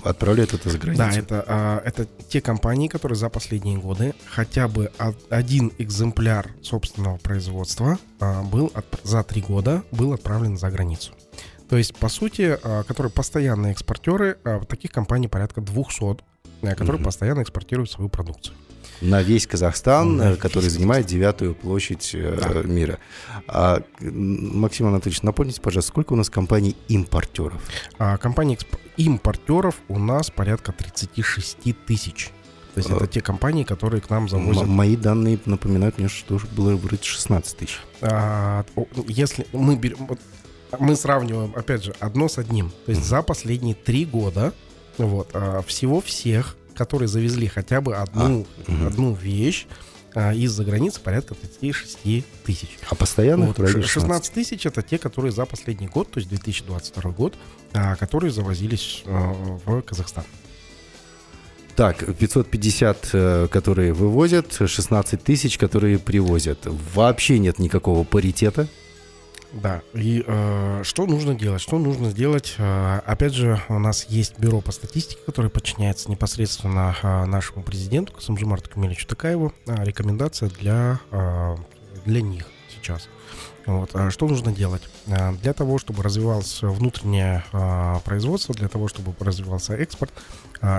отправляют 0.03 0.53
это 0.53 0.69
за 0.69 0.79
границу? 0.79 1.03
Да, 1.03 1.11
это, 1.11 1.45
а, 1.47 1.81
это 1.85 2.07
те 2.29 2.41
компании, 2.41 2.87
которые 2.87 3.15
за 3.15 3.29
последние 3.29 3.77
годы 3.77 4.15
хотя 4.25 4.67
бы 4.67 4.91
один 5.29 5.71
экземпляр 5.77 6.49
собственного 6.63 7.17
производства 7.17 7.99
а, 8.19 8.41
был 8.43 8.71
за 9.03 9.23
три 9.23 9.41
года 9.41 9.83
был 9.91 10.13
отправлен 10.13 10.57
за 10.57 10.71
границу. 10.71 11.13
То 11.69 11.77
есть, 11.77 11.95
по 11.95 12.09
сути, 12.09 12.59
которые 12.87 13.11
постоянные 13.11 13.71
экспортеры, 13.71 14.37
таких 14.67 14.91
компаний 14.91 15.27
порядка 15.27 15.61
200, 15.61 16.17
которые 16.61 16.95
угу. 16.97 17.05
постоянно 17.05 17.41
экспортируют 17.41 17.89
свою 17.89 18.07
продукцию 18.07 18.55
на 19.01 19.21
весь 19.21 19.47
Казахстан, 19.47 20.17
на 20.17 20.35
который 20.35 20.65
весь 20.65 20.73
занимает 20.73 21.05
девятую 21.05 21.55
площадь 21.55 22.11
э, 22.13 22.37
да. 22.41 22.63
мира. 22.63 22.99
А, 23.47 23.81
Максим 24.01 24.87
Анатольевич, 24.87 25.21
напомните, 25.21 25.61
пожалуйста, 25.61 25.91
сколько 25.91 26.13
у 26.13 26.15
нас 26.15 26.29
компаний-импортеров? 26.29 27.61
А, 27.97 28.17
компаний 28.17 28.57
импортеров 28.97 29.75
у 29.87 29.99
нас 29.99 30.29
порядка 30.29 30.71
36 30.71 31.57
тысяч. 31.85 32.31
То 32.73 32.79
есть 32.79 32.89
это 32.89 33.05
а. 33.05 33.07
те 33.07 33.21
компании, 33.21 33.63
которые 33.63 34.01
к 34.01 34.09
нам 34.09 34.27
завозят. 34.27 34.63
М- 34.63 34.69
мои 34.69 34.97
данные 34.97 35.39
напоминают 35.45 35.97
мне, 35.97 36.09
что 36.09 36.39
было 36.57 36.75
вроде 36.75 37.03
16 37.03 37.57
тысяч. 37.57 37.79
А, 38.01 38.65
если 39.07 39.47
мы 39.53 39.77
берем, 39.77 40.09
мы 40.77 40.95
сравниваем, 40.97 41.53
опять 41.55 41.85
же, 41.85 41.95
одно 41.99 42.27
с 42.27 42.37
одним. 42.37 42.71
То 42.85 42.91
есть 42.91 43.05
за 43.05 43.21
последние 43.21 43.75
три 43.75 44.03
года 44.03 44.53
вот, 44.97 45.29
а, 45.33 45.61
всего 45.61 46.01
всех 46.01 46.57
которые 46.75 47.07
завезли 47.07 47.47
хотя 47.47 47.81
бы 47.81 47.95
одну, 47.95 48.45
а, 48.67 48.87
одну 48.87 49.13
вещь 49.13 49.67
а, 50.13 50.33
из-за 50.33 50.63
границы 50.63 51.01
порядка 51.01 51.35
36 51.35 52.25
тысяч. 52.43 52.69
А 52.89 52.95
постоянно 52.95 53.47
вот, 53.47 53.57
16. 53.57 53.89
16 53.89 54.33
тысяч 54.33 54.65
это 54.65 54.81
те, 54.81 54.97
которые 54.97 55.31
за 55.31 55.45
последний 55.45 55.87
год, 55.87 56.11
то 56.11 56.19
есть 56.19 56.29
2022 56.29 57.11
год, 57.11 57.35
а, 57.73 57.95
которые 57.95 58.31
завозились 58.31 59.03
а, 59.05 59.33
в 59.65 59.81
Казахстан. 59.81 60.23
Так, 61.75 62.05
550, 62.17 63.09
э, 63.11 63.47
которые 63.51 63.91
вывозят, 63.91 64.61
16 64.65 65.21
тысяч, 65.21 65.57
которые 65.57 65.99
привозят. 65.99 66.59
Вообще 66.93 67.37
нет 67.37 67.59
никакого 67.59 68.05
паритета 68.05 68.69
Да, 69.55 69.81
и 69.93 70.21
э, 70.27 70.81
что 70.83 71.05
нужно 71.05 71.33
делать? 71.33 71.61
Что 71.61 71.79
нужно 71.79 72.09
сделать? 72.09 72.55
Э, 72.57 72.99
опять 73.05 73.33
же, 73.33 73.61
у 73.69 73.79
нас 73.79 74.05
есть 74.09 74.37
бюро 74.37 74.59
по 74.59 74.73
статистике, 74.73 75.21
которое 75.25 75.47
подчиняется 75.47 76.11
непосредственно 76.11 76.93
э, 77.01 77.25
нашему 77.25 77.63
президенту 77.63 78.11
Касымжимарту 78.11 78.69
Камилевичу 78.69 79.07
Такаеву. 79.07 79.53
Э, 79.65 79.85
рекомендация 79.85 80.49
для, 80.49 80.99
э, 81.09 81.55
для 82.03 82.21
них 82.21 82.45
сейчас. 82.69 83.07
Вот. 83.65 83.91
А 83.93 84.11
что 84.11 84.27
нужно 84.27 84.51
делать? 84.51 84.83
Э, 85.07 85.31
для 85.41 85.53
того, 85.53 85.77
чтобы 85.77 86.03
развивалось 86.03 86.61
внутреннее 86.61 87.45
э, 87.53 87.95
производство, 88.03 88.53
для 88.53 88.67
того, 88.67 88.89
чтобы 88.89 89.15
развивался 89.19 89.73
экспорт, 89.73 90.11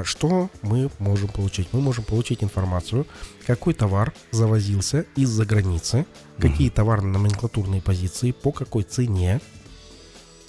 что 0.05 0.51
мы 0.63 0.91
можем 0.99 1.29
получить? 1.29 1.69
Мы 1.73 1.81
можем 1.81 2.05
получить 2.05 2.43
информацию, 2.43 3.07
какой 3.47 3.75
товар 3.75 4.13
завозился 4.33 5.07
из-за 5.17 5.45
границы, 5.45 6.07
какие 6.39 6.71
товарно-номенклатурные 6.71 7.83
позиции, 7.83 8.33
по 8.33 8.53
какой 8.53 8.83
цене. 8.83 9.41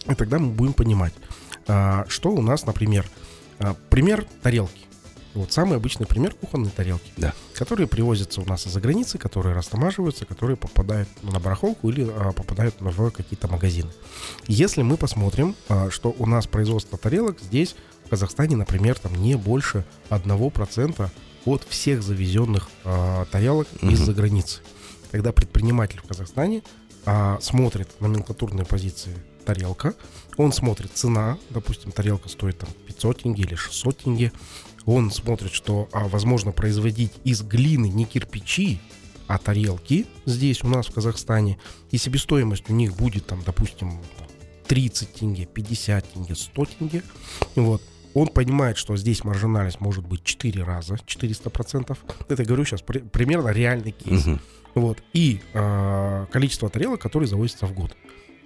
И 0.09 0.15
тогда 0.15 0.39
мы 0.39 0.51
будем 0.51 0.73
понимать, 0.73 1.13
а, 1.67 2.05
что 2.07 2.29
у 2.31 2.41
нас, 2.41 2.65
например, 2.65 3.05
а, 3.59 3.75
пример 3.89 4.25
тарелки. 4.41 4.87
Вот 5.33 5.51
самый 5.51 5.77
обычный 5.77 6.07
пример 6.07 6.33
кухонной 6.33 6.71
тарелки, 6.71 7.11
Да. 7.15 7.31
которые 7.53 7.87
привозятся 7.87 8.41
у 8.41 8.45
нас 8.45 8.65
из-за 8.65 8.81
границы, 8.81 9.19
которые 9.19 9.53
растамаживаются, 9.55 10.25
которые 10.25 10.57
попадают 10.57 11.09
на 11.21 11.39
барахолку 11.39 11.89
или 11.89 12.07
а, 12.09 12.31
попадают 12.31 12.75
в 12.79 13.11
какие-то 13.11 13.47
магазины. 13.47 13.91
Если 14.47 14.81
мы 14.81 14.97
посмотрим, 14.97 15.55
а, 15.69 15.91
что 15.91 16.15
у 16.17 16.25
нас 16.25 16.47
производство 16.47 16.97
тарелок 16.97 17.39
здесь, 17.39 17.75
в 18.07 18.09
Казахстане, 18.09 18.55
например, 18.55 18.97
там 18.97 19.13
не 19.15 19.35
больше 19.35 19.83
1% 20.09 21.09
от 21.45 21.63
всех 21.67 22.01
завезенных 22.01 22.69
а, 22.85 23.25
тарелок 23.25 23.67
Мгм. 23.81 23.93
из-за 23.93 24.13
границы. 24.13 24.61
Когда 25.11 25.33
предприниматель 25.33 25.99
в 25.99 26.07
Казахстане 26.07 26.63
а, 27.05 27.37
смотрит 27.41 27.89
номенклатурные 27.99 28.65
позиции 28.65 29.13
тарелка, 29.45 29.93
он 30.37 30.53
смотрит 30.53 30.91
цена, 30.93 31.37
допустим, 31.49 31.91
тарелка 31.91 32.29
стоит 32.29 32.59
там 32.59 32.69
500 32.87 33.23
тенге 33.23 33.43
или 33.43 33.55
600 33.55 33.97
тенге, 33.97 34.31
он 34.85 35.11
смотрит, 35.11 35.51
что 35.51 35.89
а, 35.91 36.07
возможно 36.07 36.53
производить 36.53 37.11
из 37.25 37.41
глины 37.41 37.89
не 37.89 38.05
кирпичи, 38.05 38.79
а 39.27 39.37
тарелки 39.37 40.05
здесь 40.25 40.63
у 40.63 40.69
нас 40.69 40.87
в 40.87 40.93
Казахстане, 40.93 41.59
и 41.91 41.97
себестоимость 41.97 42.69
у 42.69 42.73
них 42.73 42.95
будет 42.95 43.27
там, 43.27 43.43
допустим, 43.45 43.99
там, 44.17 44.27
30 44.69 45.13
тенге, 45.13 45.45
50 45.45 46.13
тенге, 46.13 46.35
100 46.35 46.65
тенге, 46.65 47.03
вот, 47.55 47.81
он 48.17 48.27
понимает, 48.29 48.77
что 48.77 48.97
здесь 48.97 49.23
маржинальность 49.23 49.79
может 49.79 50.05
быть 50.05 50.23
4 50.23 50.63
раза, 50.63 50.95
400%. 50.95 51.97
Это 52.29 52.43
говорю 52.43 52.65
сейчас 52.65 52.81
при- 52.81 52.99
примерно 52.99 53.49
реальный 53.49 53.91
кейс. 53.91 54.25
Мгм. 54.25 54.39
Вот. 54.73 55.03
И 55.13 55.41
а, 55.53 56.25
количество 56.31 56.67
тарелок, 56.69 56.99
которые 56.99 57.27
завозятся 57.27 57.67
в 57.67 57.73
год. 57.73 57.95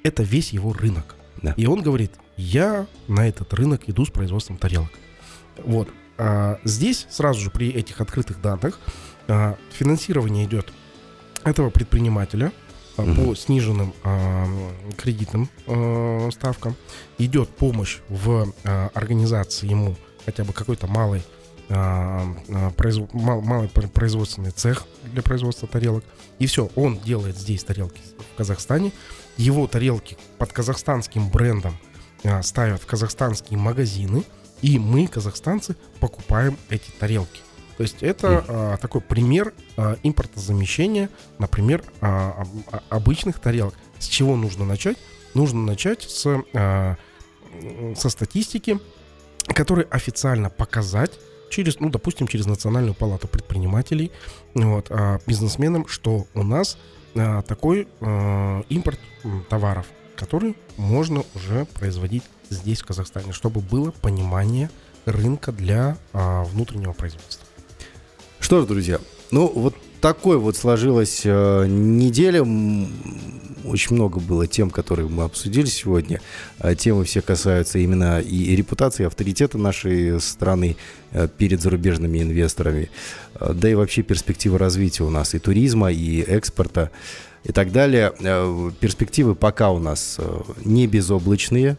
Это 0.03 0.23
весь 0.23 0.51
его 0.51 0.73
рынок. 0.73 1.15
Да. 1.41 1.53
И 1.55 1.65
он 1.67 1.81
говорит, 1.81 2.11
я 2.35 2.85
на 3.07 3.27
этот 3.27 3.53
рынок 3.53 3.83
иду 3.87 4.05
с 4.05 4.09
производством 4.09 4.57
тарелок. 4.57 4.91
Вот. 5.63 5.87
А, 6.17 6.59
здесь 6.65 7.07
сразу 7.09 7.39
же 7.39 7.49
при 7.49 7.69
этих 7.69 8.01
открытых 8.01 8.41
данных 8.41 8.77
а, 9.29 9.57
финансирование 9.71 10.45
идет 10.45 10.71
этого 11.45 11.69
предпринимателя 11.69 12.51
Мгм. 12.97 13.15
по 13.25 13.35
сниженным 13.35 13.93
а, 14.03 14.45
кредитным 14.97 15.49
а, 15.67 16.29
ставкам. 16.31 16.75
Идет 17.17 17.49
помощь 17.49 17.99
в 18.09 18.51
а, 18.63 18.89
организации 18.93 19.67
ему 19.69 19.95
хотя 20.25 20.43
бы 20.43 20.53
какой-то 20.53 20.87
малой 20.87 21.23
а, 21.69 22.23
а, 22.49 22.69
произв- 22.71 23.09
мал- 23.13 23.41
малый 23.41 23.69
пр- 23.69 23.87
производственный 23.87 24.51
цех 24.51 24.85
для 25.03 25.21
производства 25.21 25.67
тарелок. 25.67 26.03
И 26.39 26.45
все, 26.47 26.69
он 26.75 26.99
делает 26.99 27.37
здесь 27.37 27.63
тарелки 27.63 28.01
в 28.33 28.37
Казахстане. 28.37 28.91
Его 29.37 29.67
тарелки 29.67 30.17
под 30.37 30.51
казахстанским 30.51 31.29
брендом 31.29 31.77
ставят 32.43 32.81
в 32.81 32.85
казахстанские 32.85 33.57
магазины. 33.57 34.23
И 34.61 34.77
мы, 34.77 35.07
казахстанцы, 35.07 35.75
покупаем 35.99 36.55
эти 36.69 36.91
тарелки. 36.99 37.41
То 37.81 37.83
есть 37.83 38.03
это 38.03 38.45
а, 38.47 38.77
такой 38.77 39.01
пример 39.01 39.55
а, 39.75 39.97
импортозамещения, 40.03 41.09
например, 41.39 41.83
а, 41.99 42.45
а- 42.71 42.83
обычных 42.89 43.39
тарелок. 43.39 43.73
С 43.97 44.05
чего 44.05 44.35
нужно 44.35 44.65
начать? 44.65 44.99
Нужно 45.33 45.63
начать 45.63 46.03
с, 46.03 46.43
а, 46.53 46.95
со 47.95 48.09
статистики, 48.09 48.77
которая 49.47 49.87
официально 49.87 50.51
показать 50.51 51.13
через, 51.49 51.79
ну, 51.79 51.89
допустим, 51.89 52.27
через 52.27 52.45
Национальную 52.45 52.93
палату 52.93 53.27
предпринимателей, 53.27 54.11
вот, 54.53 54.85
а, 54.91 55.19
бизнесменам, 55.25 55.87
что 55.87 56.27
у 56.35 56.43
нас 56.43 56.77
а, 57.15 57.41
такой 57.41 57.87
а, 57.99 58.61
импорт 58.69 58.99
товаров, 59.49 59.87
который 60.15 60.55
можно 60.77 61.23
уже 61.33 61.65
производить 61.65 62.25
здесь, 62.51 62.83
в 62.83 62.85
Казахстане, 62.85 63.33
чтобы 63.33 63.59
было 63.59 63.89
понимание 63.89 64.69
рынка 65.05 65.51
для 65.51 65.97
а, 66.13 66.43
внутреннего 66.43 66.93
производства. 66.93 67.47
Что 68.41 68.59
ж, 68.59 68.65
друзья, 68.65 68.99
ну 69.29 69.47
вот 69.47 69.75
такой 70.01 70.37
вот 70.37 70.57
сложилась 70.57 71.21
э, 71.23 71.65
неделя. 71.67 72.41
Очень 73.63 73.95
много 73.95 74.19
было 74.19 74.47
тем, 74.47 74.71
которые 74.71 75.07
мы 75.07 75.23
обсудили 75.23 75.67
сегодня. 75.67 76.19
А 76.57 76.73
Темы 76.73 77.05
все 77.05 77.21
касаются 77.21 77.77
именно 77.77 78.19
и, 78.19 78.55
репутации, 78.55 79.03
и 79.03 79.05
авторитета 79.05 79.59
нашей 79.59 80.19
страны 80.19 80.75
э, 81.11 81.27
перед 81.37 81.61
зарубежными 81.61 82.21
инвесторами, 82.21 82.89
э, 83.35 83.53
да 83.53 83.69
и 83.69 83.75
вообще 83.75 84.01
перспективы 84.01 84.57
развития 84.57 85.03
у 85.03 85.11
нас 85.11 85.35
и 85.35 85.39
туризма, 85.39 85.91
и 85.91 86.21
экспорта 86.21 86.89
и 87.43 87.51
так 87.51 87.71
далее. 87.71 88.11
Э, 88.19 88.71
Перспективы 88.79 89.35
пока 89.35 89.69
у 89.69 89.79
нас 89.79 90.15
э, 90.17 90.41
не 90.65 90.87
безоблачные, 90.87 91.77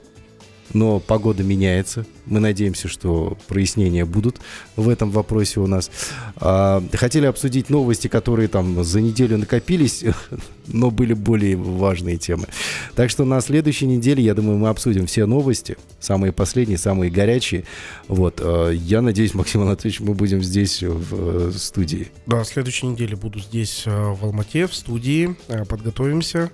но 0.72 1.00
погода 1.00 1.42
меняется. 1.42 2.06
Мы 2.26 2.40
надеемся, 2.40 2.88
что 2.88 3.36
прояснения 3.48 4.04
будут 4.04 4.40
в 4.76 4.88
этом 4.88 5.10
вопросе 5.10 5.60
у 5.60 5.66
нас. 5.66 5.90
А, 6.36 6.82
хотели 6.92 7.26
обсудить 7.26 7.68
новости, 7.68 8.08
которые 8.08 8.48
там 8.48 8.82
за 8.84 9.00
неделю 9.00 9.38
накопились, 9.38 10.04
но 10.68 10.90
были 10.90 11.14
более 11.14 11.56
важные 11.56 12.16
темы. 12.16 12.46
Так 12.94 13.10
что 13.10 13.24
на 13.24 13.40
следующей 13.40 13.86
неделе, 13.86 14.22
я 14.22 14.34
думаю, 14.34 14.58
мы 14.58 14.68
обсудим 14.68 15.06
все 15.06 15.26
новости, 15.26 15.76
самые 16.00 16.32
последние, 16.32 16.78
самые 16.78 17.10
горячие. 17.10 17.64
Вот. 18.08 18.40
а, 18.42 18.70
Я 18.70 19.02
надеюсь, 19.02 19.34
Максим 19.34 19.62
Анатольевич, 19.62 20.00
мы 20.00 20.14
будем 20.14 20.42
здесь 20.42 20.82
в 20.82 21.48
э, 21.48 21.52
студии. 21.56 22.08
Да, 22.26 22.44
следующей 22.44 22.86
неделе 22.86 23.16
буду 23.16 23.40
здесь, 23.40 23.82
э, 23.86 23.90
в 23.90 24.24
Алмате, 24.24 24.66
в 24.66 24.74
студии. 24.74 25.36
Э, 25.48 25.64
Подготовимся. 25.64 26.50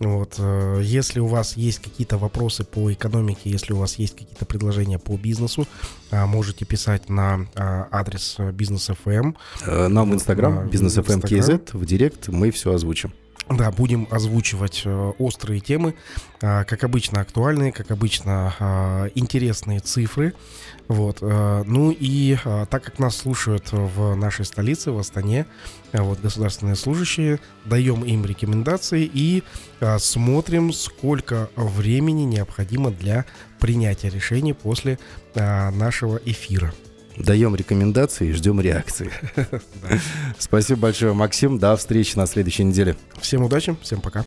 Вот. 0.00 0.34
э, 0.38 0.80
Если 0.82 1.20
у 1.20 1.26
вас 1.26 1.56
есть 1.56 1.80
какие-то 1.80 2.18
вопросы 2.18 2.64
по 2.64 2.92
экономике, 2.92 3.50
если 3.50 3.72
у 3.72 3.78
вас 3.78 3.98
есть 3.98 4.16
какие-то 4.16 4.44
предложения 4.46 4.98
по 4.98 5.16
бизнесу, 5.16 5.66
а, 6.10 6.26
можете 6.26 6.64
писать 6.64 7.08
на 7.08 7.46
а, 7.54 7.88
адрес 7.90 8.36
э, 8.38 8.52
бизнес 8.52 8.90
FM. 8.90 9.34
Э, 9.66 9.88
Нам 9.88 10.10
в 10.10 10.14
Инстаграм, 10.14 10.54
Да, 10.54 10.62
бизнес 10.64 10.96
в 10.96 11.84
Директ, 11.84 12.28
мы 12.28 12.50
все 12.50 12.72
озвучим. 12.72 13.12
Да, 13.50 13.70
будем 13.70 14.06
озвучивать 14.10 14.82
э, 14.84 15.12
острые 15.18 15.60
темы, 15.60 15.94
как 16.38 16.84
обычно 16.84 17.20
актуальные, 17.20 17.72
как 17.72 17.90
обычно 17.90 19.10
интересные 19.14 19.80
цифры. 19.80 20.34
Вот. 20.86 21.18
э, 21.20 21.62
Ну 21.66 21.90
и 21.90 22.36
так 22.70 22.84
как 22.84 22.98
нас 22.98 23.16
слушают 23.16 23.72
в 23.72 24.14
нашей 24.14 24.44
столице, 24.44 24.90
в 24.90 24.98
Астане, 24.98 25.46
вот 25.92 26.20
государственные 26.20 26.76
служащие, 26.76 27.40
даем 27.64 28.04
им 28.04 28.24
рекомендации 28.24 29.10
и 29.12 29.42
а, 29.80 29.98
смотрим, 29.98 30.72
сколько 30.72 31.48
времени 31.56 32.22
необходимо 32.22 32.90
для 32.90 33.24
принятия 33.58 34.10
решений 34.10 34.52
после 34.52 34.98
а, 35.34 35.70
нашего 35.70 36.20
эфира. 36.24 36.72
Даем 37.16 37.56
рекомендации 37.56 38.28
и 38.28 38.32
ждем 38.32 38.60
реакции. 38.60 39.10
Спасибо 40.38 40.82
большое, 40.82 41.14
Максим. 41.14 41.58
До 41.58 41.76
встречи 41.76 42.16
на 42.16 42.26
следующей 42.26 42.62
неделе. 42.62 42.96
Всем 43.20 43.42
удачи, 43.42 43.76
всем 43.82 44.00
пока. 44.00 44.16